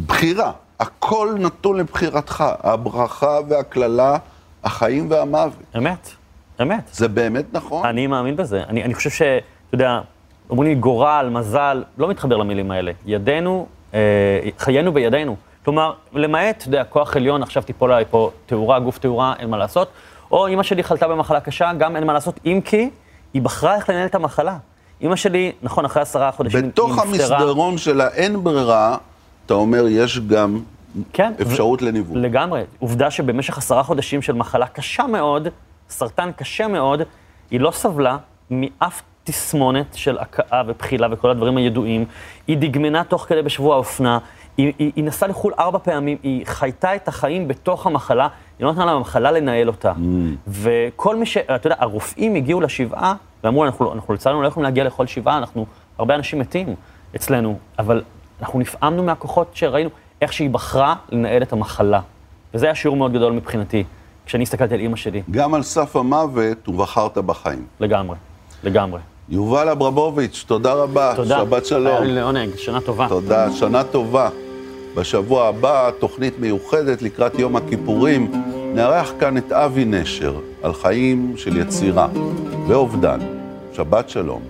בחירה, 0.06 0.52
הכל 0.80 1.36
נתון 1.40 1.78
לבחירתך, 1.78 2.44
הברכה 2.64 3.40
והקללה, 3.48 4.18
החיים 4.64 5.12
והמוות. 5.12 5.54
אמת, 5.78 6.10
אמת. 6.62 6.90
זה 6.94 7.08
באמת 7.08 7.46
נכון? 7.54 7.86
אני 7.86 8.08
מאמין 8.08 8.36
בזה. 8.36 8.64
אני, 8.64 8.84
אני 8.84 8.94
חושב 8.94 9.10
ש, 9.10 9.22
אתה 9.22 9.76
יודע, 9.76 10.02
אומרים 10.50 10.70
לי 10.70 10.76
גורל, 10.76 11.30
מזל, 11.32 11.84
לא 11.98 12.08
מתחבר 12.08 12.38
למילים 12.38 12.72
האלה. 12.72 12.92
ידינו, 13.06 13.68
אה, 13.94 14.00
חיינו 14.60 14.92
בידינו. 14.94 15.36
כלומר, 15.66 15.94
למעט, 16.14 16.58
אתה 16.58 16.68
יודע, 16.68 16.84
כוח 16.84 17.16
עליון, 17.16 17.44
עכשיו 17.44 17.64
תיפול 17.64 17.92
עליי 17.92 18.06
פה 18.10 18.32
תאורה, 18.46 18.80
גוף 18.80 18.98
תאורה, 18.98 19.34
אין 19.40 19.50
מה 19.50 19.58
לעשות. 19.58 19.88
או 20.32 20.48
אמא 20.48 20.64
שלי 20.64 20.84
חלתה 20.84 21.08
במחלה 21.08 21.40
קשה, 21.40 21.72
גם 21.78 21.96
אין 21.96 22.04
מה 22.04 22.14
לעשות, 22.14 22.40
אם 22.46 22.60
כי 22.66 22.90
היא 23.34 23.42
בחרה 23.42 23.76
איך 23.76 23.90
לנהל 23.90 24.06
את 24.06 24.16
המחלה. 24.16 24.58
אמא 25.02 25.16
שלי, 25.16 25.52
נכון, 25.62 25.86
אחרי 25.86 26.02
עשרה 26.02 26.32
חודשים 26.32 26.64
היא 26.64 26.70
בתוך 26.70 26.92
נפטרה. 26.92 27.38
המסדרון 27.38 27.78
של 27.78 28.02
האין 28.02 28.44
ברירה, 28.44 28.98
אתה 29.46 29.54
אומר, 29.54 29.86
יש 29.88 30.20
גם 30.20 30.60
כן, 31.14 31.34
אפשרות 31.42 31.82
לניווט. 31.82 32.16
לגמרי. 32.16 32.64
עובדה 32.80 33.12
שבמשך 33.12 33.58
עשרה 33.58 33.84
חודשים 33.84 34.22
של 34.22 34.34
מחלה 34.34 34.68
קשה 34.68 35.08
מאוד, 35.08 35.48
סרטן 35.90 36.32
קשה 36.32 36.68
מאוד, 36.68 37.02
היא 37.52 37.60
לא 37.60 37.72
סבלה 37.72 38.18
מאף 38.52 39.02
תסמונת 39.26 39.94
של 39.94 40.18
הכאה 40.18 40.64
ובחילה 40.68 41.08
וכל 41.12 41.30
הדברים 41.30 41.58
הידועים. 41.58 42.06
היא 42.48 42.58
דגמנה 42.58 43.04
תוך 43.04 43.26
כדי 43.30 43.42
בשבוע 43.42 43.76
האופנה, 43.76 44.18
היא, 44.58 44.74
היא, 44.80 44.92
היא 44.96 45.04
נסעה 45.04 45.30
לחו"ל 45.30 45.54
ארבע 45.60 45.80
פעמים, 45.80 46.18
היא 46.24 46.46
חייתה 46.46 46.96
את 46.96 47.08
החיים 47.08 47.48
בתוך 47.48 47.88
המחלה, 47.88 48.28
היא 48.60 48.66
לא 48.66 48.72
נתנה 48.72 48.86
למחלה 48.86 49.32
לנהל 49.32 49.68
אותה. 49.68 49.94
וכל 50.48 51.16
מי 51.16 51.26
ש... 51.26 51.38
אתה 51.38 51.68
יודע, 51.68 51.76
הרופאים 51.80 52.36
הגיעו 52.36 52.62
לשבעה 52.62 53.14
ואמרו, 53.44 53.66
אנחנו, 53.66 53.94
אנחנו 53.94 54.14
לצערנו 54.14 54.42
לא 54.42 54.48
יכולים 54.48 54.64
להגיע 54.64 54.84
לכל 54.84 55.08
שבעה, 55.08 55.38
אנחנו, 55.38 55.66
הרבה 55.98 56.16
אנשים 56.16 56.40
מתים 56.40 56.76
אצלנו, 57.16 57.58
אבל 57.80 58.04
אנחנו 58.42 58.60
נפעמנו 58.60 59.04
מהכוחות 59.04 59.52
שראינו, 59.54 59.90
איך 60.22 60.34
שהיא 60.34 60.50
בחרה 60.50 60.96
לנהל 61.10 61.42
את 61.42 61.54
המחלה. 61.54 62.00
וזה 62.54 62.66
היה 62.66 62.76
שיעור 62.76 62.98
מאוד 62.98 63.14
גדול 63.14 63.34
מבחינתי, 63.34 63.84
כשאני 64.26 64.44
הסתכלתי 64.44 64.74
על 64.74 64.80
אימא 64.80 64.96
שלי, 64.96 65.22
גם 65.32 65.54
על 65.54 65.64
סף 65.64 65.96
המוות, 65.96 66.68
ובחרת 66.68 67.18
בחיים. 67.18 67.66
לגמרי, 67.80 68.18
לגמרי. 68.64 69.00
יובל 69.30 69.70
אברמוביץ', 69.70 70.44
תודה 70.48 70.74
רבה. 70.74 71.14
תודה. 71.16 71.38
שבת 71.38 71.66
שלום. 71.66 71.88
היה 71.88 72.14
לעונג, 72.14 72.56
שנה 72.58 72.82
טובה. 72.82 73.10
תודה, 73.10 73.52
שנה 73.52 73.84
טובה. 73.84 74.30
בשבוע 74.96 75.48
הבא, 75.48 75.90
תוכנית 76.00 76.40
מיוחדת 76.40 77.02
לקראת 77.02 77.40
יום 77.40 77.56
הכיפורים, 77.56 78.32
נארח 78.74 79.14
כאן 79.20 79.38
את 79.38 79.52
אבי 79.52 79.86
נשר 79.86 80.36
על 80.64 80.74
חיים 80.74 81.34
של 81.38 81.58
יצירה 81.58 82.08
ואובדן. 82.68 83.20
שבת 83.74 84.10
שלום. 84.10 84.42